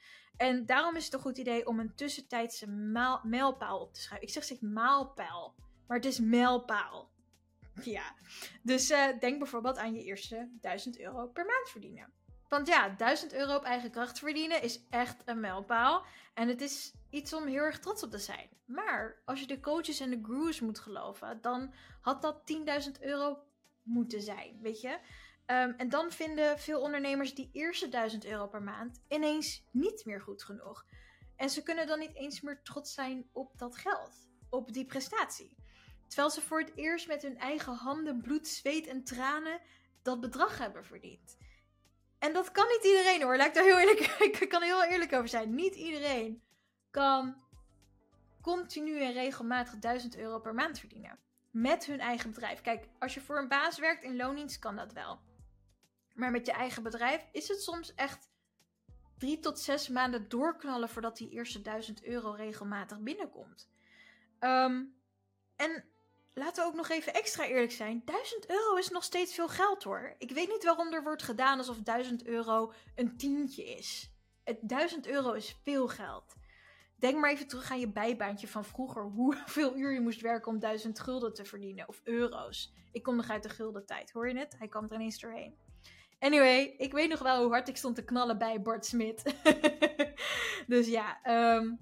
En 0.43 0.67
daarom 0.67 0.97
is 0.97 1.05
het 1.05 1.15
een 1.15 1.21
goed 1.21 1.39
idee 1.39 1.67
om 1.67 1.81
een 1.81 1.95
tussentijdse 1.95 2.67
mijlpaal 3.23 3.81
op 3.81 3.95
te 3.95 4.01
schrijven. 4.01 4.27
Ik 4.27 4.33
zeg 4.33 4.45
zeg 4.45 4.61
maalpaal, 4.61 5.55
maar 5.87 5.97
het 5.97 6.07
is 6.07 6.21
mijlpaal. 6.21 7.11
Ja, 7.83 8.15
dus 8.63 8.91
uh, 8.91 9.19
denk 9.21 9.39
bijvoorbeeld 9.39 9.79
aan 9.79 9.95
je 9.95 10.03
eerste 10.03 10.49
1000 10.61 11.01
euro 11.01 11.27
per 11.27 11.45
maand 11.45 11.69
verdienen. 11.69 12.13
Want 12.49 12.67
ja, 12.67 12.89
1000 12.89 13.33
euro 13.33 13.57
op 13.57 13.65
eigen 13.65 13.91
kracht 13.91 14.19
verdienen 14.19 14.63
is 14.63 14.87
echt 14.91 15.23
een 15.25 15.41
mijlpaal. 15.41 16.05
En 16.35 16.49
het 16.49 16.61
is 16.61 16.93
iets 17.11 17.33
om 17.33 17.47
heel 17.47 17.63
erg 17.63 17.79
trots 17.79 18.03
op 18.03 18.11
te 18.11 18.19
zijn. 18.19 18.49
Maar 18.65 19.23
als 19.25 19.41
je 19.41 19.47
de 19.47 19.61
coaches 19.61 20.01
en 20.01 20.11
de 20.11 20.21
gurus 20.23 20.61
moet 20.61 20.79
geloven, 20.79 21.39
dan 21.41 21.75
had 22.01 22.23
dat 22.23 22.53
10.000 22.87 23.01
euro 23.01 23.39
moeten 23.83 24.23
zijn, 24.23 24.59
weet 24.61 24.81
je? 24.81 24.99
Um, 25.47 25.75
en 25.77 25.89
dan 25.89 26.13
vinden 26.13 26.59
veel 26.59 26.81
ondernemers 26.81 27.35
die 27.35 27.51
eerste 27.53 27.89
1000 27.89 28.25
euro 28.25 28.47
per 28.47 28.63
maand 28.63 29.01
ineens 29.09 29.65
niet 29.71 30.05
meer 30.05 30.21
goed 30.21 30.43
genoeg. 30.43 30.85
En 31.37 31.51
ze 31.51 31.63
kunnen 31.63 31.87
dan 31.87 31.99
niet 31.99 32.15
eens 32.15 32.41
meer 32.41 32.63
trots 32.63 32.95
zijn 32.95 33.29
op 33.33 33.59
dat 33.59 33.77
geld, 33.77 34.29
op 34.51 34.73
die 34.73 34.87
prestatie. 34.87 35.57
Terwijl 36.07 36.31
ze 36.31 36.41
voor 36.41 36.61
het 36.61 36.73
eerst 36.75 37.09
met 37.09 37.23
hun 37.23 37.39
eigen 37.39 37.75
handen, 37.75 38.21
bloed, 38.21 38.49
zweet 38.49 38.87
en 38.87 39.05
tranen 39.05 39.61
dat 40.03 40.21
bedrag 40.21 40.59
hebben 40.59 40.85
verdiend. 40.85 41.37
En 42.19 42.33
dat 42.33 42.51
kan 42.51 42.67
niet 42.69 42.85
iedereen 42.85 43.23
hoor. 43.23 43.37
Laat 43.37 43.47
ik 43.47 43.55
daar 43.55 43.65
heel 43.65 43.79
eerlijk, 43.79 44.01
ik 44.41 44.49
kan 44.49 44.63
heel 44.63 44.85
eerlijk 44.85 45.13
over 45.13 45.29
zijn. 45.29 45.55
Niet 45.55 45.75
iedereen 45.75 46.43
kan 46.91 47.37
continu 48.41 49.01
en 49.01 49.13
regelmatig 49.13 49.79
1000 49.79 50.17
euro 50.17 50.39
per 50.39 50.55
maand 50.55 50.79
verdienen. 50.79 51.19
Met 51.51 51.85
hun 51.85 52.01
eigen 52.01 52.31
bedrijf. 52.31 52.61
Kijk, 52.61 52.89
als 52.99 53.15
je 53.15 53.21
voor 53.21 53.39
een 53.39 53.49
baas 53.49 53.79
werkt 53.79 54.03
in 54.03 54.17
loondienst 54.17 54.59
kan 54.59 54.77
dat 54.77 54.93
wel. 54.93 55.21
Maar 56.15 56.31
met 56.31 56.47
je 56.47 56.53
eigen 56.53 56.83
bedrijf 56.83 57.29
is 57.33 57.49
het 57.49 57.63
soms 57.63 57.95
echt 57.95 58.31
drie 59.19 59.39
tot 59.39 59.59
zes 59.59 59.89
maanden 59.89 60.29
doorknallen 60.29 60.89
voordat 60.89 61.17
die 61.17 61.31
eerste 61.31 61.63
1000 61.63 62.05
euro 62.05 62.31
regelmatig 62.31 63.01
binnenkomt. 63.01 63.71
Um, 64.41 64.95
en 65.57 65.85
laten 66.35 66.63
we 66.63 66.69
ook 66.69 66.77
nog 66.77 66.89
even 66.89 67.15
extra 67.15 67.45
eerlijk 67.45 67.73
zijn. 67.73 68.03
1000 68.05 68.51
euro 68.51 68.75
is 68.75 68.89
nog 68.89 69.05
steeds 69.05 69.35
veel 69.35 69.49
geld 69.49 69.83
hoor. 69.83 70.15
Ik 70.19 70.31
weet 70.31 70.49
niet 70.49 70.65
waarom 70.65 70.93
er 70.93 71.03
wordt 71.03 71.23
gedaan 71.23 71.59
alsof 71.59 71.79
1000 71.79 72.25
euro 72.25 72.73
een 72.95 73.17
tientje 73.17 73.65
is. 73.65 74.11
1000 74.61 75.07
euro 75.07 75.33
is 75.33 75.57
veel 75.63 75.89
geld. 75.89 76.35
Denk 76.97 77.21
maar 77.21 77.31
even 77.31 77.47
terug 77.47 77.71
aan 77.71 77.81
je 77.81 77.89
bijbaantje 77.89 78.49
van 78.49 78.65
vroeger. 78.65 79.03
Hoeveel 79.17 79.77
uur 79.77 79.93
je 79.93 80.01
moest 80.01 80.21
werken 80.21 80.53
om 80.53 80.59
1000 80.59 81.01
gulden 81.01 81.35
te 81.35 81.45
verdienen. 81.45 81.89
Of 81.89 82.01
euro's. 82.05 82.73
Ik 82.93 83.03
kom 83.03 83.17
nog 83.17 83.31
uit 83.31 83.43
de 83.43 83.49
gulden 83.49 83.87
tijd. 83.87 84.11
Hoor 84.11 84.29
je 84.29 84.39
het? 84.39 84.55
Hij 84.59 84.69
kwam 84.69 84.85
er 84.85 84.95
ineens 84.95 85.21
doorheen. 85.21 85.57
Anyway, 86.23 86.75
ik 86.79 86.93
weet 86.93 87.09
nog 87.09 87.19
wel 87.19 87.43
hoe 87.43 87.53
hard 87.53 87.69
ik 87.69 87.77
stond 87.77 87.95
te 87.95 88.05
knallen 88.05 88.39
bij 88.39 88.63
Bart 88.63 88.87
Smit. 88.87 89.23
dus 90.67 90.89
ja, 90.89 91.21
um, 91.57 91.81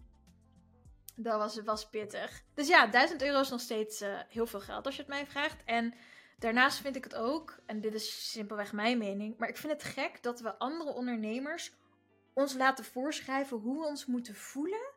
dat 1.16 1.38
was, 1.38 1.62
was 1.62 1.88
pittig. 1.88 2.42
Dus 2.54 2.68
ja, 2.68 2.86
1000 2.86 3.22
euro 3.22 3.40
is 3.40 3.48
nog 3.48 3.60
steeds 3.60 4.02
uh, 4.02 4.20
heel 4.28 4.46
veel 4.46 4.60
geld 4.60 4.86
als 4.86 4.94
je 4.94 5.00
het 5.00 5.10
mij 5.10 5.26
vraagt. 5.26 5.64
En 5.64 5.94
daarnaast 6.38 6.78
vind 6.78 6.96
ik 6.96 7.04
het 7.04 7.14
ook, 7.14 7.58
en 7.66 7.80
dit 7.80 7.94
is 7.94 8.30
simpelweg 8.30 8.72
mijn 8.72 8.98
mening, 8.98 9.38
maar 9.38 9.48
ik 9.48 9.56
vind 9.56 9.72
het 9.72 9.82
gek 9.82 10.22
dat 10.22 10.40
we 10.40 10.58
andere 10.58 10.92
ondernemers 10.92 11.72
ons 12.34 12.54
laten 12.54 12.84
voorschrijven 12.84 13.56
hoe 13.56 13.80
we 13.80 13.86
ons 13.86 14.06
moeten 14.06 14.34
voelen 14.34 14.92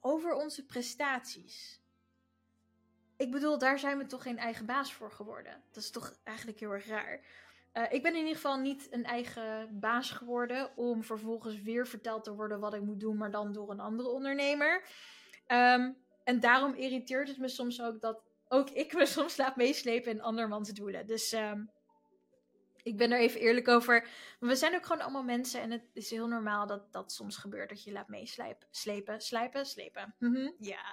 over 0.00 0.32
onze 0.32 0.66
prestaties. 0.66 1.80
Ik 3.16 3.30
bedoel, 3.30 3.58
daar 3.58 3.78
zijn 3.78 3.98
we 3.98 4.06
toch 4.06 4.22
geen 4.22 4.38
eigen 4.38 4.66
baas 4.66 4.92
voor 4.92 5.12
geworden. 5.12 5.62
Dat 5.70 5.82
is 5.82 5.90
toch 5.90 6.14
eigenlijk 6.24 6.60
heel 6.60 6.72
erg 6.72 6.86
raar. 6.86 7.20
Uh, 7.72 7.84
ik 7.88 8.02
ben 8.02 8.12
in 8.12 8.18
ieder 8.18 8.34
geval 8.34 8.58
niet 8.58 8.86
een 8.90 9.04
eigen 9.04 9.78
baas 9.80 10.10
geworden 10.10 10.76
om 10.76 11.04
vervolgens 11.04 11.62
weer 11.62 11.86
verteld 11.86 12.24
te 12.24 12.34
worden 12.34 12.60
wat 12.60 12.74
ik 12.74 12.80
moet 12.80 13.00
doen, 13.00 13.16
maar 13.16 13.30
dan 13.30 13.52
door 13.52 13.70
een 13.70 13.80
andere 13.80 14.08
ondernemer. 14.08 14.84
Um, 15.46 15.96
en 16.24 16.40
daarom 16.40 16.74
irriteert 16.74 17.28
het 17.28 17.38
me 17.38 17.48
soms 17.48 17.82
ook 17.82 18.00
dat 18.00 18.22
ook 18.48 18.70
ik 18.70 18.92
me 18.94 19.06
soms 19.16 19.36
laat 19.36 19.56
meeslepen 19.56 20.12
in 20.12 20.22
andermans 20.22 20.70
doelen. 20.70 21.06
Dus 21.06 21.32
um, 21.32 21.70
ik 22.82 22.96
ben 22.96 23.12
er 23.12 23.18
even 23.18 23.40
eerlijk 23.40 23.68
over. 23.68 24.08
We 24.40 24.56
zijn 24.56 24.74
ook 24.74 24.86
gewoon 24.86 25.02
allemaal 25.02 25.22
mensen 25.22 25.60
en 25.60 25.70
het 25.70 25.84
is 25.92 26.10
heel 26.10 26.26
normaal 26.26 26.66
dat 26.66 26.92
dat 26.92 27.12
soms 27.12 27.36
gebeurt 27.36 27.68
dat 27.68 27.84
je 27.84 27.92
laat 27.92 28.08
meeslepen. 28.08 28.68
Slepen, 28.70 29.20
slijpen, 29.20 29.66
slepen. 29.66 30.14
-hmm. 30.18 30.54
Ja, 30.58 30.84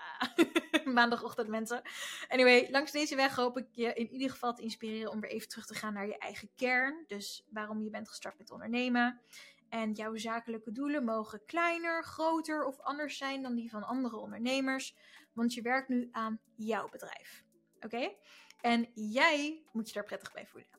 maandagochtend 0.85 1.47
mensen. 1.47 1.81
Anyway, 2.27 2.67
langs 2.71 2.91
deze 2.91 3.15
weg 3.15 3.35
hoop 3.35 3.57
ik 3.57 3.67
je 3.71 3.93
in 3.93 4.09
ieder 4.09 4.29
geval 4.29 4.53
te 4.53 4.61
inspireren 4.61 5.11
om 5.11 5.19
weer 5.19 5.31
even 5.31 5.47
terug 5.47 5.65
te 5.65 5.75
gaan 5.75 5.93
naar 5.93 6.07
je 6.07 6.17
eigen 6.17 6.49
kern. 6.55 7.03
Dus 7.07 7.45
waarom 7.49 7.81
je 7.81 7.89
bent 7.89 8.09
gestart 8.09 8.37
met 8.37 8.51
ondernemen. 8.51 9.21
En 9.69 9.91
jouw 9.91 10.15
zakelijke 10.15 10.71
doelen 10.71 11.03
mogen 11.03 11.45
kleiner, 11.45 12.03
groter 12.03 12.65
of 12.65 12.79
anders 12.79 13.17
zijn 13.17 13.41
dan 13.41 13.55
die 13.55 13.69
van 13.69 13.83
andere 13.83 14.17
ondernemers, 14.17 14.95
want 15.33 15.53
je 15.53 15.61
werkt 15.61 15.89
nu 15.89 16.09
aan 16.11 16.39
jouw 16.55 16.89
bedrijf. 16.89 17.43
Oké? 17.79 18.13
En 18.61 18.87
jij 18.93 19.63
moet 19.71 19.87
je 19.87 19.93
daar 19.93 20.03
prettig 20.03 20.33
bij 20.33 20.47
voelen. 20.47 20.69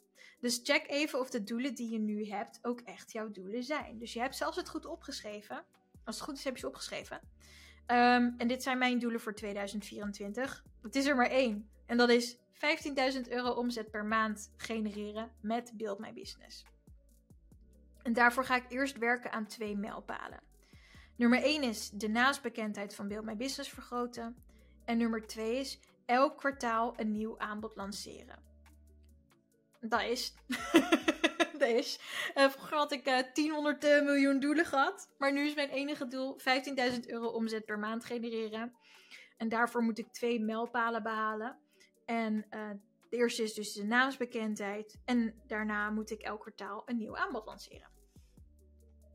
Dus 0.41 0.61
check 0.63 0.89
even 0.89 1.21
of 1.21 1.31
de 1.31 1.45
doelen 1.45 1.75
die 1.75 1.91
je 1.91 1.99
nu 1.99 2.27
hebt 2.27 2.59
ook 2.63 2.81
echt 2.81 3.13
jouw 3.13 3.31
doelen 3.31 3.63
zijn. 3.63 3.99
Dus 3.99 4.13
je 4.13 4.21
hebt 4.21 4.37
zelfs 4.37 4.57
het 4.57 4.69
goed 4.69 4.87
opgeschreven. 4.87 5.65
Als 6.05 6.17
het 6.17 6.25
goed 6.25 6.37
is, 6.37 6.45
heb 6.45 6.55
je 6.55 6.61
ze 6.61 6.67
opgeschreven. 6.67 7.21
Um, 7.87 8.35
en 8.37 8.49
dit 8.49 8.63
zijn 8.63 8.79
mijn 8.79 8.99
doelen 8.99 9.21
voor 9.21 9.35
2024. 9.35 10.65
Het 10.83 10.97
is 10.97 11.07
er 11.07 11.17
maar 11.17 11.31
één. 11.31 11.71
En 11.87 11.97
dat 11.97 12.09
is 12.09 12.37
15.000 12.37 12.43
euro 13.29 13.51
omzet 13.51 13.91
per 13.91 14.05
maand 14.05 14.53
genereren 14.57 15.31
met 15.41 15.73
Build 15.77 15.99
My 15.99 16.13
Business. 16.13 16.65
En 18.03 18.13
daarvoor 18.13 18.45
ga 18.45 18.57
ik 18.57 18.65
eerst 18.69 18.99
werken 18.99 19.33
aan 19.33 19.47
twee 19.47 19.77
mijlpalen. 19.77 20.41
Nummer 21.17 21.43
1 21.43 21.63
is 21.63 21.91
de 21.91 22.09
naastbekendheid 22.09 22.95
van 22.95 23.09
Build 23.09 23.25
My 23.25 23.37
Business 23.37 23.71
vergroten. 23.71 24.37
En 24.85 24.99
nummer 24.99 25.27
2 25.27 25.59
is 25.59 25.81
elk 26.07 26.37
kwartaal 26.37 26.95
een 26.97 27.13
nieuw 27.13 27.39
aanbod 27.39 27.77
lanceren. 27.77 28.48
Dat 29.81 30.03
is. 30.03 30.35
dat 31.59 31.69
is. 31.69 32.01
Uh, 32.35 32.49
vroeger 32.49 32.77
had 32.77 32.93
ik 32.93 33.09
uh, 33.09 33.19
1000 33.33 33.85
uh, 33.85 34.03
miljoen 34.03 34.41
doelen 34.41 34.65
gehad. 34.65 35.15
Maar 35.19 35.33
nu 35.33 35.47
is 35.47 35.55
mijn 35.55 35.69
enige 35.69 36.07
doel 36.07 36.41
15.000 36.93 37.01
euro 37.07 37.27
omzet 37.27 37.65
per 37.65 37.79
maand 37.79 38.05
genereren. 38.05 38.77
En 39.37 39.49
daarvoor 39.49 39.83
moet 39.83 39.99
ik 39.99 40.13
twee 40.13 40.41
mijlpalen 40.41 41.03
behalen. 41.03 41.59
En 42.05 42.47
de 43.09 43.17
eerste 43.17 43.43
is 43.43 43.55
dus 43.55 43.73
de 43.73 43.85
naamsbekendheid. 43.85 44.99
En 45.05 45.43
daarna 45.47 45.91
moet 45.91 46.11
ik 46.11 46.23
elk 46.23 46.41
kwartaal 46.41 46.83
een 46.85 46.97
nieuw 46.97 47.17
aanbod 47.17 47.47
lanceren. 47.47 47.89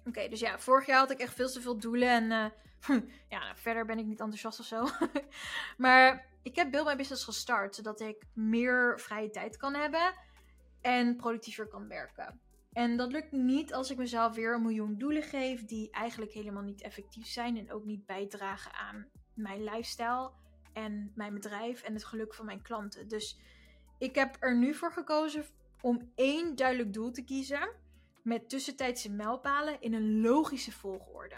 Oké, 0.06 0.28
dus 0.28 0.40
ja, 0.40 0.60
vorig 0.60 0.86
jaar 0.86 1.00
had 1.00 1.12
ik 1.12 1.20
echt 1.20 1.34
veel 1.34 1.50
te 1.50 1.62
veel 1.62 1.80
doelen. 1.80 2.10
En 2.10 2.54
ja, 3.34 3.40
nou, 3.40 3.56
verder 3.56 3.86
ben 3.86 4.00
ik 4.00 4.06
niet 4.06 4.20
enthousiast 4.20 4.60
of 4.60 4.66
zo. 4.66 4.88
maar 5.84 6.28
ik 6.44 6.56
heb 6.56 6.72
Build 6.72 6.88
My 6.88 6.96
Business 6.96 7.24
gestart, 7.24 7.76
zodat 7.76 8.00
ik 8.00 8.24
meer 8.34 9.00
vrije 9.00 9.30
tijd 9.30 9.58
kan 9.58 9.74
hebben 9.74 10.14
en 10.84 11.16
productiever 11.16 11.68
kan 11.68 11.88
werken. 11.88 12.40
En 12.72 12.98
dat 12.98 13.12
lukt 13.12 13.32
niet 13.32 13.74
als 13.74 13.92
ik 13.92 13.98
mezelf 13.98 14.36
weer 14.36 14.54
een 14.54 14.62
miljoen 14.62 14.98
doelen 14.98 15.24
geef 15.24 15.66
die 15.66 15.92
eigenlijk 15.92 16.32
helemaal 16.32 16.64
niet 16.64 16.82
effectief 16.82 17.28
zijn 17.28 17.58
en 17.58 17.72
ook 17.72 17.86
niet 17.86 18.06
bijdragen 18.06 18.74
aan 18.74 19.08
mijn 19.34 19.64
lifestyle 19.64 20.32
en 20.74 21.12
mijn 21.16 21.34
bedrijf 21.34 21.82
en 21.82 21.94
het 21.94 22.06
geluk 22.06 22.34
van 22.34 22.46
mijn 22.46 22.62
klanten. 22.62 23.08
Dus 23.08 23.40
ik 23.98 24.16
heb 24.16 24.38
er 24.40 24.58
nu 24.58 24.74
voor 24.74 24.92
gekozen 24.92 25.46
om 25.82 26.12
één 26.16 26.56
duidelijk 26.56 26.94
doel 26.94 27.12
te 27.12 27.24
kiezen 27.24 27.70
met 28.24 28.50
tussentijdse 28.50 29.12
mijlpalen 29.12 29.82
in 29.82 29.94
een 29.94 30.22
logische 30.22 30.72
volgorde. 30.72 31.36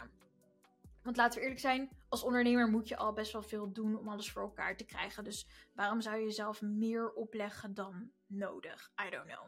Want 1.05 1.17
laten 1.17 1.37
we 1.37 1.41
eerlijk 1.41 1.61
zijn, 1.61 1.89
als 2.09 2.23
ondernemer 2.23 2.69
moet 2.69 2.87
je 2.87 2.97
al 2.97 3.13
best 3.13 3.31
wel 3.31 3.41
veel 3.41 3.71
doen 3.71 3.99
om 3.99 4.07
alles 4.07 4.31
voor 4.31 4.41
elkaar 4.41 4.77
te 4.77 4.85
krijgen. 4.85 5.23
Dus 5.23 5.47
waarom 5.73 6.01
zou 6.01 6.17
je 6.17 6.23
jezelf 6.23 6.61
meer 6.61 7.13
opleggen 7.13 7.73
dan 7.73 8.11
nodig? 8.27 8.91
I 9.07 9.09
don't 9.09 9.27
know. 9.27 9.47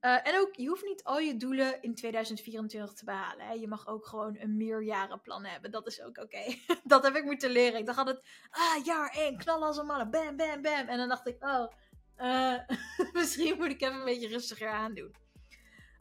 Uh, 0.00 0.26
en 0.26 0.40
ook, 0.40 0.54
je 0.54 0.68
hoeft 0.68 0.84
niet 0.84 1.04
al 1.04 1.18
je 1.18 1.36
doelen 1.36 1.82
in 1.82 1.94
2024 1.94 2.92
te 2.92 3.04
behalen. 3.04 3.46
Hè. 3.46 3.52
Je 3.52 3.68
mag 3.68 3.86
ook 3.86 4.06
gewoon 4.06 4.36
een 4.38 4.56
meerjarenplan 4.56 5.44
hebben. 5.44 5.70
Dat 5.70 5.86
is 5.86 6.02
ook 6.02 6.18
oké. 6.18 6.54
dat 6.84 7.02
heb 7.02 7.14
ik 7.14 7.24
moeten 7.24 7.50
leren. 7.50 7.78
Ik 7.78 7.86
dacht 7.86 7.98
altijd, 7.98 8.20
ah, 8.50 8.84
jaar 8.84 9.10
1, 9.10 9.38
knallen 9.38 9.66
als 9.66 9.76
een 9.76 9.86
malle. 9.86 10.08
Bam, 10.08 10.36
bam, 10.36 10.62
bam. 10.62 10.88
En 10.88 10.98
dan 10.98 11.08
dacht 11.08 11.26
ik, 11.26 11.44
oh, 11.44 11.72
uh, 12.18 12.58
misschien 13.12 13.56
moet 13.56 13.70
ik 13.70 13.80
even 13.80 13.94
een 13.94 14.04
beetje 14.04 14.28
rustiger 14.28 14.68
aandoen. 14.68 15.14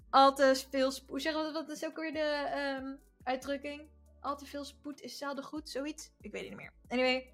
Al 0.09 0.35
te 0.35 0.65
veel 0.69 0.91
spoed. 0.91 1.21
Zeg, 1.21 1.33
wat 1.33 1.69
is 1.69 1.85
ook 1.85 1.95
weer 1.95 2.13
de 2.13 2.51
um, 2.79 2.99
uitdrukking? 3.23 3.90
Al 4.21 4.37
te 4.37 4.45
veel 4.45 4.63
spoed 4.63 5.01
is 5.01 5.17
zelden 5.17 5.43
goed, 5.43 5.69
zoiets. 5.69 6.11
Ik 6.19 6.31
weet 6.31 6.41
het 6.41 6.49
niet 6.49 6.59
meer. 6.59 6.73
Anyway, 6.87 7.33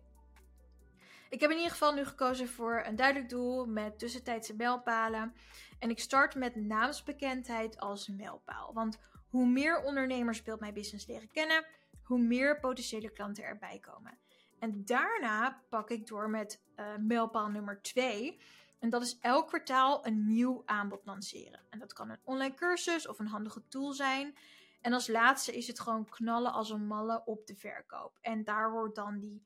ik 1.30 1.40
heb 1.40 1.50
in 1.50 1.56
ieder 1.56 1.72
geval 1.72 1.94
nu 1.94 2.06
gekozen 2.06 2.48
voor 2.48 2.84
een 2.86 2.96
duidelijk 2.96 3.30
doel 3.30 3.66
met 3.66 4.00
tussentijdse 4.00 4.56
mijlpalen. 4.56 5.34
En 5.80 5.90
ik 5.90 6.00
start 6.00 6.36
met 6.36 6.56
naamsbekendheid 6.56 7.80
als 7.80 8.08
mijlpaal. 8.08 8.74
Want 8.74 9.00
hoe 9.30 9.48
meer 9.48 9.84
ondernemers 9.84 10.44
Build 10.44 10.60
My 10.60 10.74
Business 10.74 11.08
leren 11.08 11.32
kennen, 11.32 11.66
hoe 12.04 12.20
meer 12.20 12.60
potentiële 12.60 13.10
klanten 13.10 13.44
erbij 13.44 13.80
komen. 13.80 14.18
En 14.60 14.86
daarna 14.86 15.64
pak 15.70 15.90
ik 15.90 16.08
door 16.08 16.30
met 16.30 16.62
uh, 16.76 16.86
mijlpaal 17.00 17.48
nummer 17.48 17.82
2. 17.82 18.40
En 18.80 18.90
dat 18.90 19.02
is 19.02 19.18
elk 19.20 19.48
kwartaal 19.48 20.06
een 20.06 20.28
nieuw 20.28 20.62
aanbod 20.66 21.06
lanceren. 21.06 21.60
En 21.70 21.80
dat 21.80 21.94
kan 21.94 22.10
een 22.10 22.20
online 22.24 22.54
cursus 22.54 23.08
of 23.08 23.20
een 23.20 23.28
handige 23.28 23.68
tool 23.68 23.94
zijn. 23.94 24.36
En 24.82 24.94
als 24.94 25.08
laatste 25.08 25.58
is 25.58 25.68
het 25.68 25.80
gewoon 25.80 26.10
knallen 26.10 26.54
als 26.54 26.70
een 26.70 26.88
malle 26.88 27.26
op 27.26 27.48
de 27.48 27.56
verkoop. 27.56 28.18
En 28.22 28.44
daar 28.44 28.72
hoort 28.72 28.96
dan 28.96 29.20
die 29.20 29.46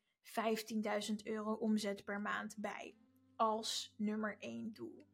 15.000 1.10 1.16
euro 1.24 1.54
omzet 1.54 2.04
per 2.04 2.22
maand 2.22 2.56
bij. 2.58 2.96
Als 3.36 3.94
nummer 3.98 4.36
1 4.40 4.74
doel. 4.74 5.10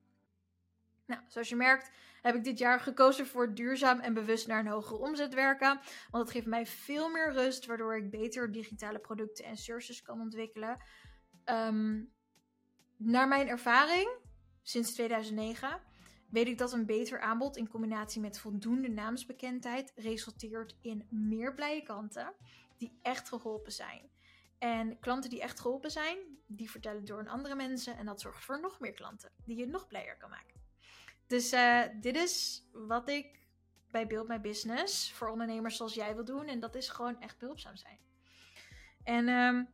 Nou, 1.06 1.22
zoals 1.28 1.50
je 1.50 1.56
merkt 1.56 1.92
heb 2.22 2.36
ik 2.36 2.44
dit 2.44 2.58
jaar 2.58 2.80
gekozen 2.80 3.28
voor 3.28 3.54
duurzaam 3.54 4.00
en 4.00 4.14
bewust 4.14 4.48
naar 4.48 4.60
een 4.60 4.72
hogere 4.72 5.00
omzet 5.00 5.34
werken. 5.34 5.80
Want 6.12 6.24
het 6.24 6.32
geeft 6.32 6.46
mij 6.46 6.66
veel 6.66 7.10
meer 7.10 7.32
rust, 7.34 7.66
waardoor 7.66 7.98
ik 7.98 8.10
beter 8.10 8.52
digitale 8.52 9.00
producten 9.00 9.46
en 9.46 9.58
services 9.58 10.02
kan 10.02 10.22
ontwikkelen. 10.22 10.78
Um, 11.46 12.14
naar 12.98 13.28
mijn 13.28 13.48
ervaring, 13.48 14.10
sinds 14.62 14.94
2009, 14.94 15.82
weet 16.30 16.48
ik 16.48 16.58
dat 16.58 16.74
een 16.74 16.86
beter 16.86 17.20
aanbod 17.20 17.58
in 17.58 17.70
combinatie 17.70 18.22
met 18.22 18.40
voldoende 18.40 18.90
naamsbekendheid 18.90 19.92
resulteert 19.96 20.76
in 20.82 21.08
meer 21.10 21.54
blije 21.54 21.84
klanten 21.84 22.34
die 22.78 22.98
echt 23.02 23.28
geholpen 23.28 23.72
zijn. 23.72 24.10
En 24.58 25.00
klanten 25.00 25.30
die 25.30 25.42
echt 25.42 25.60
geholpen 25.60 25.92
zijn, 25.92 26.18
die 26.46 26.70
vertellen 26.70 27.06
door 27.06 27.20
aan 27.20 27.28
andere 27.28 27.56
mensen 27.56 27.98
en 27.98 28.06
dat 28.06 28.22
zorgt 28.22 28.46
voor 28.46 28.62
nog 28.62 28.80
meer 28.80 28.94
klanten 28.94 29.32
die 29.46 29.58
je 29.58 29.68
nog 29.68 29.88
blijer 29.88 30.18
kan 30.18 30.30
maken. 30.30 30.56
Dus 31.28 31.54
uh, 31.54 31.82
dit 32.02 32.16
is 32.16 32.64
wat 32.72 33.10
ik 33.10 33.40
bij 33.92 34.08
Build 34.08 34.28
My 34.28 34.42
Business 34.42 35.12
voor 35.12 35.30
ondernemers 35.30 35.78
zoals 35.78 35.94
jij 35.94 36.16
wil 36.16 36.26
doen 36.26 36.46
en 36.46 36.60
dat 36.60 36.76
is 36.76 36.90
gewoon 36.90 37.22
echt 37.22 37.38
behulpzaam 37.38 37.76
zijn. 37.76 38.00
En 39.04 39.30
um, 39.30 39.68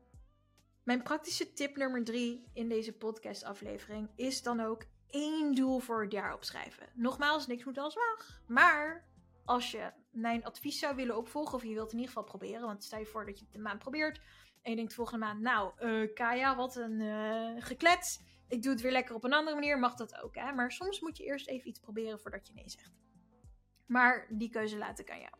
mijn 0.83 1.03
praktische 1.03 1.53
tip 1.53 1.75
nummer 1.75 2.03
drie 2.03 2.45
in 2.53 2.69
deze 2.69 2.93
podcastaflevering 2.93 4.09
is 4.15 4.41
dan 4.41 4.59
ook 4.59 4.85
één 5.13 5.55
doel 5.55 5.79
voor 5.79 6.01
het 6.01 6.11
jaar 6.11 6.33
opschrijven. 6.33 6.89
Nogmaals, 6.93 7.47
niks 7.47 7.63
moet 7.63 7.77
als 7.77 7.95
mag. 7.95 8.41
Maar 8.47 9.07
als 9.45 9.71
je 9.71 9.91
mijn 10.11 10.45
advies 10.45 10.79
zou 10.79 10.95
willen 10.95 11.17
opvolgen, 11.17 11.55
of 11.55 11.63
je 11.63 11.73
wilt 11.73 11.91
in 11.91 11.97
ieder 11.97 12.13
geval 12.13 12.23
proberen, 12.29 12.65
want 12.65 12.83
stel 12.83 12.99
je 12.99 13.05
voor 13.05 13.25
dat 13.25 13.39
je 13.39 13.45
het 13.45 13.55
een 13.55 13.61
maand 13.61 13.79
probeert 13.79 14.21
en 14.61 14.71
je 14.71 14.75
denkt 14.75 14.93
volgende 14.93 15.25
maand, 15.25 15.41
nou, 15.41 15.73
uh, 15.79 16.13
Kaya, 16.13 16.55
wat 16.55 16.75
een 16.75 16.99
uh, 16.99 17.63
geklets. 17.63 18.19
Ik 18.47 18.61
doe 18.61 18.71
het 18.71 18.81
weer 18.81 18.91
lekker 18.91 19.15
op 19.15 19.23
een 19.23 19.33
andere 19.33 19.55
manier, 19.55 19.79
mag 19.79 19.95
dat 19.95 20.21
ook. 20.21 20.35
Hè? 20.35 20.51
Maar 20.51 20.71
soms 20.71 20.99
moet 20.99 21.17
je 21.17 21.23
eerst 21.23 21.47
even 21.47 21.69
iets 21.69 21.79
proberen 21.79 22.19
voordat 22.19 22.47
je 22.47 22.53
nee 22.53 22.69
zegt. 22.69 22.91
Maar 23.85 24.27
die 24.29 24.49
keuze 24.49 24.77
laat 24.77 24.99
ik 24.99 25.11
aan 25.11 25.19
jou. 25.19 25.33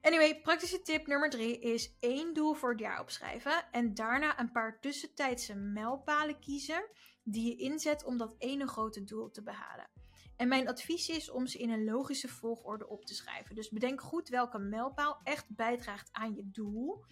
Anyway, 0.00 0.40
praktische 0.40 0.82
tip 0.82 1.06
nummer 1.06 1.30
3 1.30 1.58
is 1.60 1.96
één 2.00 2.34
doel 2.34 2.54
voor 2.54 2.70
het 2.70 2.80
jaar 2.80 3.00
opschrijven 3.00 3.64
en 3.72 3.94
daarna 3.94 4.38
een 4.38 4.52
paar 4.52 4.80
tussentijdse 4.80 5.54
mijlpalen 5.54 6.38
kiezen 6.38 6.88
die 7.24 7.48
je 7.48 7.56
inzet 7.56 8.04
om 8.04 8.16
dat 8.16 8.34
ene 8.38 8.66
grote 8.66 9.04
doel 9.04 9.30
te 9.30 9.42
behalen. 9.42 9.90
En 10.36 10.48
mijn 10.48 10.68
advies 10.68 11.08
is 11.08 11.30
om 11.30 11.46
ze 11.46 11.58
in 11.58 11.70
een 11.70 11.84
logische 11.84 12.28
volgorde 12.28 12.88
op 12.88 13.04
te 13.04 13.14
schrijven. 13.14 13.54
Dus 13.54 13.70
bedenk 13.70 14.00
goed 14.00 14.28
welke 14.28 14.58
mijlpaal 14.58 15.20
echt 15.22 15.46
bijdraagt 15.48 16.08
aan 16.12 16.34
je 16.34 16.50
doel, 16.50 17.04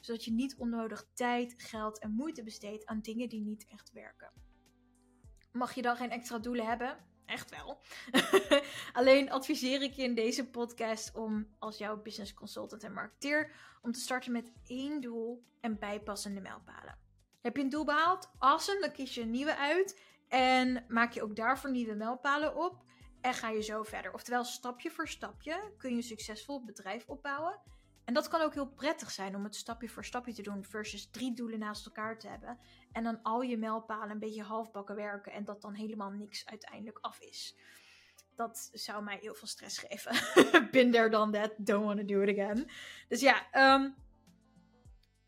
zodat 0.00 0.24
je 0.24 0.32
niet 0.32 0.56
onnodig 0.56 1.06
tijd, 1.14 1.54
geld 1.56 1.98
en 1.98 2.10
moeite 2.10 2.42
besteedt 2.42 2.86
aan 2.86 3.00
dingen 3.00 3.28
die 3.28 3.40
niet 3.40 3.66
echt 3.66 3.92
werken. 3.92 4.32
Mag 5.52 5.74
je 5.74 5.82
dan 5.82 5.96
geen 5.96 6.10
extra 6.10 6.38
doelen 6.38 6.66
hebben? 6.66 7.08
Echt 7.26 7.50
wel. 7.50 7.80
Alleen 8.92 9.30
adviseer 9.30 9.82
ik 9.82 9.92
je 9.92 10.02
in 10.02 10.14
deze 10.14 10.50
podcast 10.50 11.14
om 11.14 11.48
als 11.58 11.78
jouw 11.78 12.02
business 12.02 12.34
consultant 12.34 12.82
en 12.82 12.92
marketeer 12.92 13.52
om 13.82 13.92
te 13.92 14.00
starten 14.00 14.32
met 14.32 14.52
één 14.66 15.00
doel 15.00 15.44
en 15.60 15.78
bijpassende 15.78 16.40
mijlpalen. 16.40 17.09
Heb 17.40 17.56
je 17.56 17.62
een 17.62 17.68
doel 17.68 17.84
behaald? 17.84 18.30
Awesome, 18.38 18.80
dan 18.80 18.92
kies 18.92 19.14
je 19.14 19.20
een 19.20 19.30
nieuwe 19.30 19.56
uit 19.56 20.00
en 20.28 20.84
maak 20.88 21.12
je 21.12 21.22
ook 21.22 21.36
daarvoor 21.36 21.70
nieuwe 21.70 21.94
mijlpalen 21.94 22.56
op 22.56 22.84
en 23.20 23.34
ga 23.34 23.48
je 23.48 23.62
zo 23.62 23.82
verder. 23.82 24.14
Oftewel, 24.14 24.44
stapje 24.44 24.90
voor 24.90 25.08
stapje 25.08 25.72
kun 25.78 25.90
je 25.90 25.96
een 25.96 26.02
succesvol 26.02 26.64
bedrijf 26.64 27.06
opbouwen. 27.06 27.60
En 28.04 28.14
dat 28.14 28.28
kan 28.28 28.40
ook 28.40 28.54
heel 28.54 28.68
prettig 28.68 29.10
zijn 29.10 29.36
om 29.36 29.44
het 29.44 29.54
stapje 29.54 29.88
voor 29.88 30.04
stapje 30.04 30.32
te 30.32 30.42
doen 30.42 30.64
versus 30.64 31.10
drie 31.10 31.34
doelen 31.34 31.58
naast 31.58 31.86
elkaar 31.86 32.18
te 32.18 32.28
hebben. 32.28 32.58
En 32.92 33.04
dan 33.04 33.22
al 33.22 33.40
je 33.40 33.56
mijlpalen 33.56 34.10
een 34.10 34.18
beetje 34.18 34.42
halfbakken 34.42 34.96
werken 34.96 35.32
en 35.32 35.44
dat 35.44 35.62
dan 35.62 35.74
helemaal 35.74 36.10
niks 36.10 36.46
uiteindelijk 36.46 36.98
af 37.00 37.20
is. 37.20 37.56
Dat 38.36 38.70
zou 38.72 39.02
mij 39.02 39.18
heel 39.20 39.34
veel 39.34 39.48
stress 39.48 39.78
geven. 39.78 40.12
There, 40.92 41.08
done 41.08 41.32
that. 41.32 41.52
Don't 41.56 41.84
want 41.84 41.98
to 41.98 42.04
do 42.04 42.20
it 42.20 42.38
again. 42.38 42.70
Dus 43.08 43.20
ja, 43.20 43.74
um, 43.74 43.94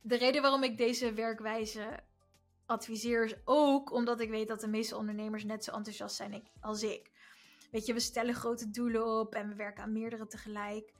de 0.02 0.16
reden 0.16 0.42
waarom 0.42 0.62
ik 0.62 0.78
deze 0.78 1.12
werkwijze 1.12 2.00
adviseer 2.66 3.24
is 3.24 3.34
ook 3.44 3.92
omdat 3.92 4.20
ik 4.20 4.30
weet 4.30 4.48
dat 4.48 4.60
de 4.60 4.68
meeste 4.68 4.96
ondernemers 4.96 5.44
net 5.44 5.64
zo 5.64 5.70
enthousiast 5.70 6.16
zijn 6.16 6.48
als 6.60 6.82
ik. 6.82 7.10
Weet 7.70 7.86
je, 7.86 7.92
we 7.92 8.00
stellen 8.00 8.34
grote 8.34 8.70
doelen 8.70 9.06
op 9.06 9.34
en 9.34 9.48
we 9.48 9.54
werken 9.54 9.82
aan 9.82 9.92
meerdere 9.92 10.26
tegelijk. 10.26 10.92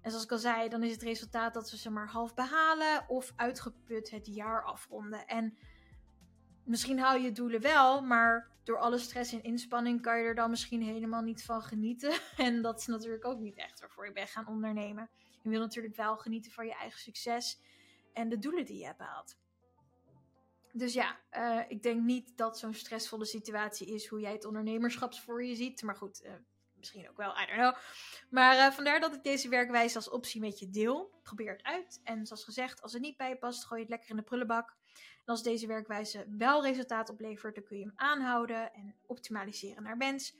En 0.00 0.10
zoals 0.10 0.24
ik 0.24 0.32
al 0.32 0.38
zei, 0.38 0.68
dan 0.68 0.82
is 0.82 0.92
het 0.92 1.02
resultaat 1.02 1.54
dat 1.54 1.70
we 1.70 1.76
ze 1.76 1.90
maar 1.90 2.08
half 2.08 2.34
behalen 2.34 3.08
of 3.08 3.32
uitgeput 3.36 4.10
het 4.10 4.26
jaar 4.26 4.64
afronden. 4.64 5.26
En 5.26 5.58
misschien 6.64 6.98
haal 6.98 7.16
je 7.16 7.32
doelen 7.32 7.60
wel, 7.60 8.02
maar 8.02 8.50
door 8.64 8.78
alle 8.78 8.98
stress 8.98 9.32
en 9.32 9.42
inspanning 9.42 10.02
kan 10.02 10.18
je 10.18 10.24
er 10.24 10.34
dan 10.34 10.50
misschien 10.50 10.82
helemaal 10.82 11.22
niet 11.22 11.44
van 11.44 11.62
genieten. 11.62 12.12
En 12.36 12.62
dat 12.62 12.78
is 12.78 12.86
natuurlijk 12.86 13.24
ook 13.24 13.38
niet 13.38 13.56
echt 13.56 13.80
waarvoor 13.80 14.06
je 14.06 14.12
bent 14.12 14.30
gaan 14.30 14.46
ondernemen. 14.46 15.10
Je 15.42 15.48
wil 15.48 15.60
natuurlijk 15.60 15.96
wel 15.96 16.16
genieten 16.16 16.52
van 16.52 16.66
je 16.66 16.74
eigen 16.74 17.00
succes 17.00 17.60
en 18.12 18.28
de 18.28 18.38
doelen 18.38 18.64
die 18.64 18.78
je 18.78 18.84
hebt 18.84 18.98
behaald. 18.98 19.36
Dus 20.72 20.92
ja, 20.92 21.20
uh, 21.32 21.60
ik 21.68 21.82
denk 21.82 22.02
niet 22.02 22.36
dat 22.36 22.58
zo'n 22.58 22.74
stressvolle 22.74 23.24
situatie 23.24 23.94
is 23.94 24.06
hoe 24.06 24.20
jij 24.20 24.32
het 24.32 24.44
ondernemerschap 24.44 25.14
voor 25.14 25.44
je 25.44 25.54
ziet. 25.54 25.82
Maar 25.82 25.96
goed, 25.96 26.24
uh, 26.24 26.32
misschien 26.76 27.08
ook 27.08 27.16
wel, 27.16 27.30
I 27.30 27.46
don't 27.46 27.58
know. 27.58 27.74
Maar 28.30 28.56
uh, 28.56 28.70
vandaar 28.70 29.00
dat 29.00 29.14
ik 29.14 29.22
deze 29.22 29.48
werkwijze 29.48 29.96
als 29.96 30.10
optie 30.10 30.40
met 30.40 30.58
je 30.58 30.70
deel. 30.70 31.10
Probeer 31.22 31.52
het 31.52 31.62
uit. 31.62 32.00
En 32.04 32.26
zoals 32.26 32.44
gezegd, 32.44 32.82
als 32.82 32.92
het 32.92 33.02
niet 33.02 33.16
bij 33.16 33.28
je 33.28 33.36
past, 33.36 33.64
gooi 33.64 33.80
je 33.80 33.86
het 33.86 33.94
lekker 33.94 34.10
in 34.10 34.16
de 34.16 34.22
prullenbak. 34.22 34.76
En 35.24 35.26
als 35.26 35.42
deze 35.42 35.66
werkwijze 35.66 36.26
wel 36.28 36.62
resultaat 36.62 37.10
oplevert, 37.10 37.54
dan 37.54 37.64
kun 37.64 37.78
je 37.78 37.84
hem 37.84 37.92
aanhouden 37.96 38.72
en 38.72 38.94
optimaliseren 39.06 39.82
naar 39.82 39.98
wens. 39.98 40.34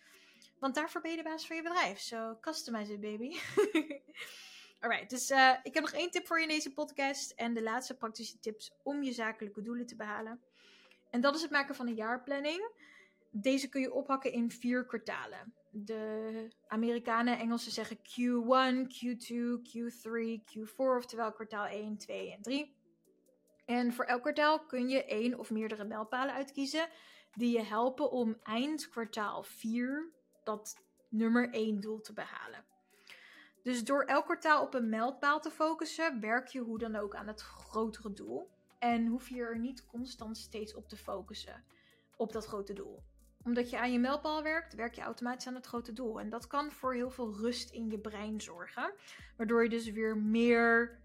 Want 0.59 0.75
daarvoor 0.75 1.01
ben 1.01 1.11
je 1.11 1.17
de 1.17 1.23
baas 1.23 1.47
van 1.47 1.57
je 1.57 1.63
bedrijf. 1.63 1.99
So 1.99 2.39
customize 2.41 2.93
it, 2.93 3.01
baby. 3.01 3.37
Alright, 4.81 5.11
dus 5.11 5.31
uh, 5.31 5.55
ik 5.63 5.75
heb 5.75 5.83
nog 5.83 5.93
één 5.93 6.11
tip 6.11 6.27
voor 6.27 6.37
je 6.37 6.43
in 6.43 6.49
deze 6.49 6.73
podcast. 6.73 7.31
En 7.31 7.55
de 7.55 7.63
laatste 7.63 7.97
praktische 7.97 8.39
tips 8.39 8.73
om 8.83 9.03
je 9.03 9.13
zakelijke 9.13 9.63
doelen 9.63 9.87
te 9.87 9.97
behalen. 9.97 10.41
En 11.11 11.21
dat 11.21 11.35
is 11.35 11.43
het 11.43 11.51
maken 11.51 11.75
van 11.75 11.87
een 11.87 11.95
jaarplanning. 11.95 12.73
Deze 13.31 13.69
kun 13.69 13.81
je 13.81 13.93
ophakken 13.93 14.33
in 14.33 14.51
vier 14.51 14.87
kwartalen. 14.87 15.55
de 15.71 16.49
Amerikanen 16.67 17.35
en 17.35 17.41
Engelsen 17.41 17.73
zeggen 17.73 17.97
Q1, 17.97 18.87
Q2, 18.87 19.35
Q3, 19.63 20.41
Q4, 20.41 20.75
oftewel 20.77 21.33
kwartaal 21.33 21.67
1, 21.67 21.97
2 21.97 22.33
en 22.33 22.43
3. 22.43 22.77
En 23.65 23.93
voor 23.93 24.05
elk 24.05 24.21
kwartaal 24.21 24.67
kun 24.67 24.89
je 24.89 25.05
één 25.05 25.39
of 25.39 25.51
meerdere 25.51 25.85
mijlpalen 25.85 26.35
uitkiezen 26.35 26.89
die 27.35 27.57
je 27.57 27.63
helpen 27.63 28.11
om 28.11 28.39
eind 28.43 28.89
kwartaal 28.89 29.43
4 29.43 30.13
dat 30.45 30.77
nummer 31.09 31.51
1 31.51 31.81
doel 31.81 32.01
te 32.01 32.13
behalen. 32.13 32.70
Dus 33.63 33.85
door 33.85 34.03
elk 34.03 34.25
kwartaal 34.25 34.63
op 34.63 34.75
een 34.75 34.89
mijlpaal 34.89 35.41
te 35.41 35.51
focussen, 35.51 36.21
werk 36.21 36.47
je 36.47 36.61
hoe 36.61 36.79
dan 36.79 36.97
ook 36.97 37.15
aan 37.15 37.27
het 37.27 37.41
grotere 37.41 38.13
doel. 38.13 38.51
En 38.79 39.07
hoef 39.07 39.29
je 39.29 39.41
er 39.41 39.59
niet 39.59 39.87
constant 39.87 40.39
steeds 40.39 40.75
op 40.75 40.89
te 40.89 40.97
focussen, 40.97 41.65
op 42.17 42.33
dat 42.33 42.47
grote 42.47 42.73
doel. 42.73 43.03
Omdat 43.45 43.71
je 43.71 43.79
aan 43.79 43.93
je 43.93 43.99
mijlpaal 43.99 44.43
werkt, 44.43 44.75
werk 44.75 44.95
je 44.95 45.01
automatisch 45.01 45.47
aan 45.47 45.55
het 45.55 45.67
grote 45.67 45.93
doel. 45.93 46.21
En 46.21 46.31
dat 46.31 46.47
kan 46.47 46.73
voor 46.73 46.95
heel 46.95 47.11
veel 47.11 47.35
rust 47.35 47.71
in 47.71 47.91
je 47.91 47.99
brein 47.99 48.41
zorgen. 48.41 48.93
Waardoor 49.37 49.63
je 49.63 49.69
dus 49.69 49.91
weer 49.91 50.17
meer 50.17 50.99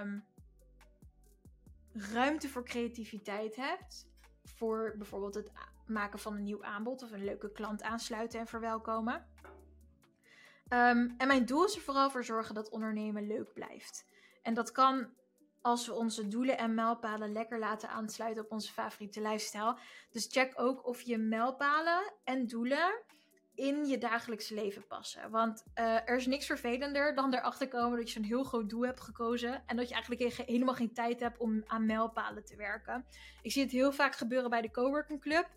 um, 0.00 0.24
ruimte 1.92 2.48
voor 2.48 2.64
creativiteit 2.64 3.56
hebt. 3.56 4.08
Voor 4.44 4.94
bijvoorbeeld 4.96 5.34
het 5.34 5.50
maken 5.86 6.18
van 6.18 6.34
een 6.34 6.42
nieuw 6.42 6.64
aanbod 6.64 7.02
of 7.02 7.12
een 7.12 7.24
leuke 7.24 7.52
klant 7.52 7.82
aansluiten 7.82 8.40
en 8.40 8.46
verwelkomen. 8.46 9.26
Um, 10.72 11.14
en 11.18 11.26
mijn 11.26 11.46
doel 11.46 11.64
is 11.64 11.74
er 11.74 11.80
vooral 11.80 12.10
voor 12.10 12.24
zorgen 12.24 12.54
dat 12.54 12.70
ondernemen 12.70 13.26
leuk 13.26 13.52
blijft. 13.52 14.06
En 14.42 14.54
dat 14.54 14.72
kan 14.72 15.08
als 15.60 15.86
we 15.86 15.92
onze 15.92 16.28
doelen 16.28 16.58
en 16.58 16.74
mijlpalen 16.74 17.32
lekker 17.32 17.58
laten 17.58 17.88
aansluiten 17.88 18.44
op 18.44 18.50
onze 18.50 18.72
favoriete 18.72 19.20
lifestyle. 19.20 19.78
Dus 20.10 20.26
check 20.30 20.52
ook 20.56 20.86
of 20.86 21.00
je 21.00 21.18
mijlpalen 21.18 22.12
en 22.24 22.46
doelen 22.46 23.02
in 23.54 23.86
je 23.86 23.98
dagelijkse 23.98 24.54
leven 24.54 24.86
passen. 24.86 25.30
Want 25.30 25.64
uh, 25.74 25.94
er 25.94 26.16
is 26.16 26.26
niks 26.26 26.46
vervelender 26.46 27.14
dan 27.14 27.34
erachter 27.34 27.68
komen 27.68 27.98
dat 27.98 28.10
je 28.10 28.18
een 28.18 28.24
heel 28.24 28.44
groot 28.44 28.68
doel 28.68 28.84
hebt 28.84 29.00
gekozen. 29.00 29.62
En 29.66 29.76
dat 29.76 29.88
je 29.88 29.94
eigenlijk 29.94 30.34
helemaal 30.46 30.74
geen 30.74 30.92
tijd 30.92 31.20
hebt 31.20 31.38
om 31.38 31.62
aan 31.66 31.86
mijlpalen 31.86 32.44
te 32.44 32.56
werken. 32.56 33.06
Ik 33.42 33.52
zie 33.52 33.62
het 33.62 33.72
heel 33.72 33.92
vaak 33.92 34.16
gebeuren 34.16 34.50
bij 34.50 34.62
de 34.62 34.70
Coworking 34.70 35.20
Club. 35.20 35.48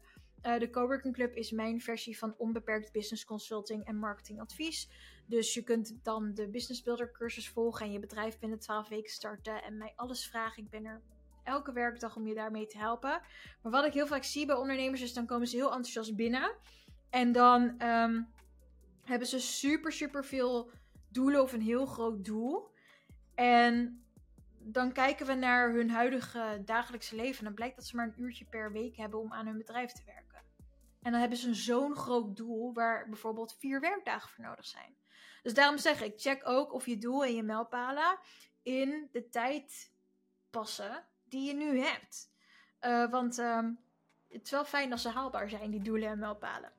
Uh, 0.46 0.60
de 0.60 0.70
Coworking 0.70 1.14
Club 1.14 1.36
is 1.36 1.52
mijn 1.52 1.82
versie 1.82 2.18
van 2.18 2.36
onbeperkt 2.38 2.92
business 2.92 3.26
consulting 3.26 3.86
en 3.86 3.96
marketingadvies. 3.96 4.90
Dus 5.26 5.54
je 5.54 5.64
kunt 5.64 6.04
dan 6.04 6.34
de 6.34 6.48
Business 6.48 6.84
Builder 6.84 7.12
cursus 7.12 7.50
volgen 7.50 7.86
en 7.86 7.92
je 7.92 8.00
bedrijf 8.00 8.40
binnen 8.40 8.60
12 8.60 8.88
weken 8.88 9.12
starten 9.12 9.64
en 9.64 9.78
mij 9.78 9.94
alles 9.96 10.28
vragen. 10.28 10.64
Ik 10.64 10.70
ben 10.70 10.86
er 10.86 11.02
elke 11.44 11.72
werkdag 11.72 12.16
om 12.16 12.28
je 12.28 12.34
daarmee 12.34 12.66
te 12.66 12.78
helpen. 12.78 13.22
Maar 13.62 13.72
wat 13.72 13.86
ik 13.86 13.94
heel 13.94 14.08
vaak 14.08 14.24
zie 14.24 14.46
bij 14.46 14.56
ondernemers 14.56 15.02
is 15.02 15.14
dan 15.14 15.26
komen 15.26 15.48
ze 15.48 15.56
heel 15.56 15.72
enthousiast 15.72 16.16
binnen. 16.16 16.56
En 17.10 17.32
dan 17.32 17.62
um, 17.82 18.28
hebben 19.04 19.28
ze 19.28 19.40
super, 19.40 19.92
super 19.92 20.26
veel 20.26 20.72
doelen 21.12 21.42
of 21.42 21.54
een 21.54 21.62
heel 21.62 21.86
groot 21.86 22.26
doel. 22.26 22.70
En 23.36 24.04
dan 24.60 24.92
kijken 24.92 25.26
we 25.26 25.34
naar 25.34 25.72
hun 25.72 25.90
huidige 25.90 26.62
dagelijkse 26.66 27.16
leven. 27.16 27.38
En 27.38 27.46
dan 27.46 27.54
blijkt 27.54 27.76
dat 27.76 27.86
ze 27.86 27.96
maar 27.96 28.06
een 28.06 28.24
uurtje 28.24 28.46
per 28.46 28.72
week 28.72 28.96
hebben 28.96 29.20
om 29.20 29.34
aan 29.34 29.46
hun 29.46 29.58
bedrijf 29.58 29.92
te 29.92 30.02
werken. 30.06 30.29
En 31.02 31.12
dan 31.12 31.20
hebben 31.20 31.38
ze 31.38 31.54
zo'n 31.54 31.96
groot 31.96 32.36
doel 32.36 32.74
waar 32.74 33.10
bijvoorbeeld 33.10 33.56
vier 33.60 33.80
werkdagen 33.80 34.30
voor 34.30 34.44
nodig 34.44 34.66
zijn. 34.66 34.98
Dus 35.42 35.54
daarom 35.54 35.78
zeg 35.78 36.02
ik, 36.02 36.20
check 36.20 36.48
ook 36.48 36.74
of 36.74 36.86
je 36.86 36.98
doel 36.98 37.24
en 37.24 37.36
je 37.36 37.44
mijlpalen 37.44 38.20
in 38.62 39.10
de 39.12 39.30
tijd 39.30 39.92
passen 40.50 41.06
die 41.24 41.48
je 41.48 41.54
nu 41.54 41.80
hebt. 41.80 42.32
Uh, 42.82 43.12
want 43.12 43.40
uh, 43.40 43.68
het 44.30 44.44
is 44.44 44.52
wel 44.52 44.66
fijn 44.66 44.92
als 44.92 45.02
ze 45.02 45.10
haalbaar 45.10 45.50
zijn, 45.50 45.72
die 45.72 45.82
doelen 45.82 46.10
en 46.10 46.20
mijlpalen. 46.20 46.72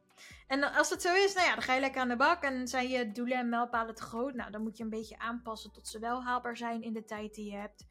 En 0.47 0.75
als 0.75 0.89
dat 0.89 1.03
zo 1.03 1.15
is, 1.15 1.35
nou 1.35 1.47
ja, 1.47 1.55
dan 1.55 1.63
ga 1.63 1.75
je 1.75 1.81
lekker 1.81 2.01
aan 2.01 2.09
de 2.09 2.17
bak. 2.17 2.43
En 2.43 2.69
zijn 2.69 2.89
je 2.89 3.13
doelen 3.13 3.39
en 3.39 3.49
mijlpalen 3.49 3.95
te 3.95 4.03
groot? 4.03 4.35
Nou, 4.35 4.51
dan 4.51 4.63
moet 4.63 4.77
je 4.77 4.83
een 4.83 4.91
beetje 4.91 5.19
aanpassen 5.19 5.73
tot 5.73 5.89
ze 5.89 5.99
wel 5.99 6.23
haalbaar 6.23 6.57
zijn 6.57 6.83
in 6.83 6.93
de 6.93 7.05
tijd 7.05 7.35
die 7.35 7.51
je 7.51 7.57
hebt. 7.57 7.87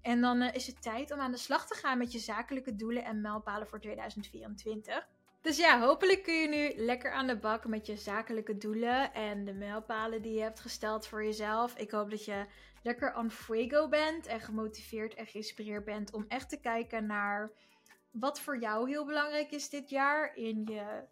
En 0.00 0.20
dan 0.20 0.42
uh, 0.42 0.54
is 0.54 0.66
het 0.66 0.82
tijd 0.82 1.12
om 1.12 1.20
aan 1.20 1.30
de 1.30 1.36
slag 1.36 1.66
te 1.66 1.74
gaan 1.74 1.98
met 1.98 2.12
je 2.12 2.18
zakelijke 2.18 2.76
doelen 2.76 3.04
en 3.04 3.20
mijlpalen 3.20 3.66
voor 3.66 3.80
2024. 3.80 5.08
Dus 5.46 5.56
ja, 5.56 5.80
hopelijk 5.80 6.22
kun 6.22 6.34
je 6.34 6.48
nu 6.48 6.84
lekker 6.84 7.12
aan 7.12 7.26
de 7.26 7.36
bak 7.36 7.66
met 7.66 7.86
je 7.86 7.96
zakelijke 7.96 8.56
doelen 8.56 9.14
en 9.14 9.44
de 9.44 9.52
mijlpalen 9.52 10.22
die 10.22 10.32
je 10.32 10.40
hebt 10.40 10.60
gesteld 10.60 11.06
voor 11.06 11.24
jezelf. 11.24 11.76
Ik 11.76 11.90
hoop 11.90 12.10
dat 12.10 12.24
je 12.24 12.46
lekker 12.82 13.16
on 13.16 13.30
fuego 13.30 13.88
bent 13.88 14.26
en 14.26 14.40
gemotiveerd 14.40 15.14
en 15.14 15.26
geïnspireerd 15.26 15.84
bent 15.84 16.12
om 16.12 16.24
echt 16.28 16.48
te 16.48 16.60
kijken 16.60 17.06
naar 17.06 17.50
wat 18.10 18.40
voor 18.40 18.58
jou 18.58 18.88
heel 18.88 19.04
belangrijk 19.04 19.50
is 19.50 19.68
dit 19.68 19.90
jaar 19.90 20.36
in 20.36 20.64
je, 20.64 21.04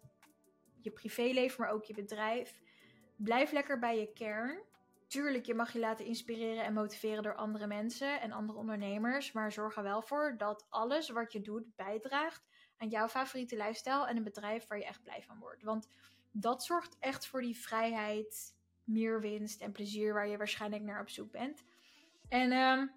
je 0.81 0.91
privéleven, 0.91 1.61
maar 1.61 1.71
ook 1.71 1.85
je 1.85 1.93
bedrijf. 1.93 2.61
Blijf 3.17 3.51
lekker 3.51 3.79
bij 3.79 3.99
je 3.99 4.13
kern. 4.13 4.61
Tuurlijk, 5.07 5.45
je 5.45 5.53
mag 5.53 5.73
je 5.73 5.79
laten 5.79 6.05
inspireren 6.05 6.63
en 6.63 6.73
motiveren 6.73 7.23
door 7.23 7.35
andere 7.35 7.67
mensen 7.67 8.21
en 8.21 8.31
andere 8.31 8.59
ondernemers, 8.59 9.31
maar 9.31 9.51
zorg 9.51 9.75
er 9.75 9.83
wel 9.83 10.01
voor 10.01 10.35
dat 10.37 10.65
alles 10.69 11.09
wat 11.09 11.31
je 11.31 11.41
doet 11.41 11.75
bijdraagt 11.75 12.43
aan 12.77 12.89
jouw 12.89 13.07
favoriete 13.07 13.57
lifestyle 13.57 14.07
en 14.07 14.17
een 14.17 14.23
bedrijf 14.23 14.67
waar 14.67 14.77
je 14.77 14.85
echt 14.85 15.03
blij 15.03 15.23
van 15.23 15.39
wordt. 15.39 15.63
Want 15.63 15.89
dat 16.31 16.63
zorgt 16.63 16.97
echt 16.99 17.27
voor 17.27 17.41
die 17.41 17.57
vrijheid, 17.57 18.55
meer 18.83 19.21
winst 19.21 19.61
en 19.61 19.71
plezier 19.71 20.13
waar 20.13 20.27
je 20.27 20.37
waarschijnlijk 20.37 20.83
naar 20.83 21.01
op 21.01 21.09
zoek 21.09 21.31
bent. 21.31 21.63
En 22.29 22.51
um, 22.51 22.91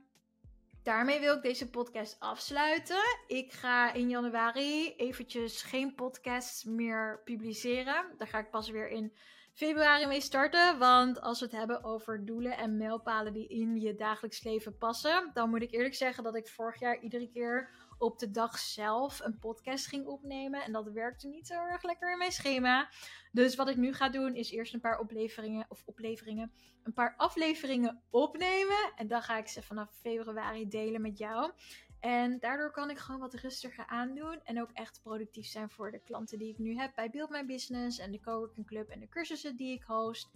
daarmee 0.83 1.21
wil 1.21 1.37
ik 1.37 1.43
deze 1.43 1.71
podcast 1.71 2.17
afsluiten. 2.21 3.19
Ik 3.27 3.53
ga 3.53 3.93
in 3.93 4.09
januari 4.09 4.95
eventjes 4.97 5.63
geen 5.63 5.95
podcasts 5.95 6.65
meer 6.65 7.21
publiceren. 7.25 8.15
Daar 8.17 8.29
ga 8.29 8.39
ik 8.39 8.51
pas 8.51 8.71
weer 8.71 8.89
in 8.89 9.13
februari 9.59 10.07
mee 10.07 10.21
starten. 10.21 10.79
Want 10.79 11.21
als 11.21 11.41
we 11.41 11.45
het 11.45 11.55
hebben 11.55 11.85
over 11.85 12.25
doelen 12.25 12.57
en 12.57 12.77
mijlpalen 12.77 13.33
die 13.33 13.49
in 13.49 13.81
je 13.81 13.95
dagelijks 13.95 14.43
leven 14.43 14.79
passen, 14.79 15.31
dan 15.33 15.51
moet 15.51 15.63
ik 15.63 15.73
eerlijk 15.73 15.95
zeggen 15.95 16.25
dat 16.25 16.37
ik 16.37 16.49
vorig 16.49 16.81
jaar 16.81 17.01
iedere 17.01 17.29
keer 17.29 17.71
op 17.99 18.19
de 18.19 18.31
dag 18.31 18.59
zelf 18.59 19.21
een 19.21 19.39
podcast 19.39 19.87
ging 19.87 20.07
opnemen. 20.07 20.65
En 20.65 20.73
dat 20.73 20.91
werkte 20.93 21.29
niet 21.29 21.47
zo 21.47 21.55
erg 21.55 21.83
lekker 21.83 22.13
in 22.13 22.19
mijn 22.19 22.33
schema. 22.33 22.89
Dus 23.33 23.55
wat 23.55 23.69
ik 23.69 23.77
nu 23.77 23.95
ga 23.95 24.09
doen 24.09 24.35
is 24.35 24.51
eerst 24.51 24.75
een 24.75 24.81
paar 24.81 24.99
opleveringen 24.99 25.67
of 25.69 25.83
opleveringen, 25.85 26.53
een 26.83 26.93
paar 26.93 27.15
afleveringen 27.17 28.03
opnemen. 28.11 28.93
En 28.97 29.09
dan 29.09 29.23
ga 29.23 29.39
ik 29.39 29.49
ze 29.49 29.63
vanaf 29.63 29.91
februari 30.01 30.69
delen 30.69 31.01
met 31.01 31.19
jou. 31.19 31.53
En 32.01 32.39
daardoor 32.39 32.71
kan 32.71 32.91
ik 32.91 32.99
gewoon 32.99 33.21
wat 33.21 33.35
rustiger 33.35 33.87
aandoen. 33.87 34.41
En 34.45 34.61
ook 34.61 34.71
echt 34.73 35.01
productief 35.03 35.47
zijn 35.47 35.71
voor 35.71 35.91
de 35.91 36.01
klanten 36.01 36.39
die 36.39 36.49
ik 36.49 36.59
nu 36.59 36.77
heb 36.77 36.95
bij 36.95 37.11
Build 37.11 37.31
My 37.31 37.47
Business 37.47 37.99
en 37.99 38.13
de 38.13 38.21
Coworking 38.21 38.67
Club 38.67 38.89
en 38.89 39.01
de 39.01 39.09
cursussen 39.09 39.57
die 39.57 39.75
ik 39.75 39.83
host. 39.83 40.31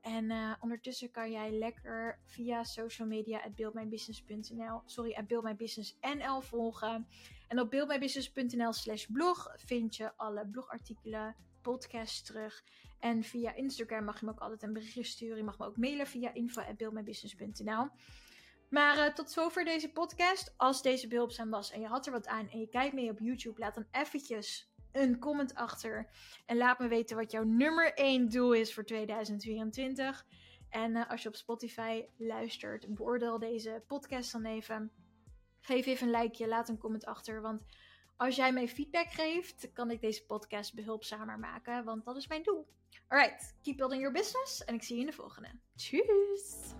En 0.00 0.30
uh, 0.30 0.54
ondertussen 0.60 1.10
kan 1.10 1.30
jij 1.30 1.50
lekker 1.50 2.18
via 2.24 2.64
social 2.64 3.08
media 3.08 3.40
at 3.40 3.54
buildmybusiness.nl, 3.54 4.82
sorry, 4.84 5.12
at 5.12 6.44
volgen. 6.44 7.08
En 7.48 7.60
op 7.60 7.70
buildmybusiness.nl 7.70 8.72
slash 8.72 9.06
blog 9.06 9.54
vind 9.56 9.96
je 9.96 10.16
alle 10.16 10.46
blogartikelen, 10.46 11.36
podcasts 11.62 12.22
terug. 12.22 12.64
En 12.98 13.22
via 13.22 13.54
Instagram 13.54 14.04
mag 14.04 14.20
je 14.20 14.26
me 14.26 14.32
ook 14.32 14.40
altijd 14.40 14.62
een 14.62 14.72
berichtje 14.72 15.02
sturen. 15.02 15.36
Je 15.36 15.42
mag 15.42 15.58
me 15.58 15.66
ook 15.66 15.76
mailen 15.76 16.06
via 16.06 16.34
info 16.34 16.60
at 16.60 16.76
buildmybusiness.nl. 16.76 17.88
Maar 18.68 18.98
uh, 18.98 19.14
tot 19.14 19.30
zover 19.30 19.64
deze 19.64 19.92
podcast. 19.92 20.54
Als 20.56 20.82
deze 20.82 21.08
behulpzaam 21.08 21.50
was 21.50 21.70
en 21.70 21.80
je 21.80 21.86
had 21.86 22.06
er 22.06 22.12
wat 22.12 22.26
aan 22.26 22.48
en 22.50 22.58
je 22.60 22.68
kijkt 22.68 22.94
mee 22.94 23.10
op 23.10 23.18
YouTube, 23.18 23.60
laat 23.60 23.74
dan 23.74 23.86
eventjes 23.90 24.67
een 24.92 25.18
comment 25.18 25.54
achter. 25.54 26.10
En 26.46 26.56
laat 26.56 26.78
me 26.78 26.88
weten 26.88 27.16
wat 27.16 27.30
jouw 27.30 27.44
nummer 27.44 27.94
1 27.94 28.28
doel 28.28 28.52
is 28.52 28.74
voor 28.74 28.84
2024. 28.84 30.26
En 30.70 30.96
uh, 30.96 31.10
als 31.10 31.22
je 31.22 31.28
op 31.28 31.34
Spotify 31.34 32.04
luistert, 32.16 32.94
beoordeel 32.94 33.38
deze 33.38 33.82
podcast 33.86 34.32
dan 34.32 34.44
even. 34.44 34.92
Geef 35.60 35.86
even 35.86 36.06
een 36.06 36.20
likeje, 36.22 36.48
laat 36.48 36.68
een 36.68 36.78
comment 36.78 37.04
achter. 37.04 37.40
Want 37.40 37.62
als 38.16 38.36
jij 38.36 38.52
mij 38.52 38.68
feedback 38.68 39.10
geeft, 39.10 39.72
kan 39.72 39.90
ik 39.90 40.00
deze 40.00 40.26
podcast 40.26 40.74
behulpzamer 40.74 41.38
maken. 41.38 41.84
Want 41.84 42.04
dat 42.04 42.16
is 42.16 42.28
mijn 42.28 42.42
doel. 42.42 42.66
Alright, 43.08 43.54
keep 43.62 43.76
building 43.76 44.00
your 44.00 44.16
business. 44.16 44.64
En 44.64 44.74
ik 44.74 44.82
zie 44.82 44.94
je 44.94 45.00
in 45.00 45.06
de 45.06 45.12
volgende. 45.12 45.48
Tjus! 45.76 46.74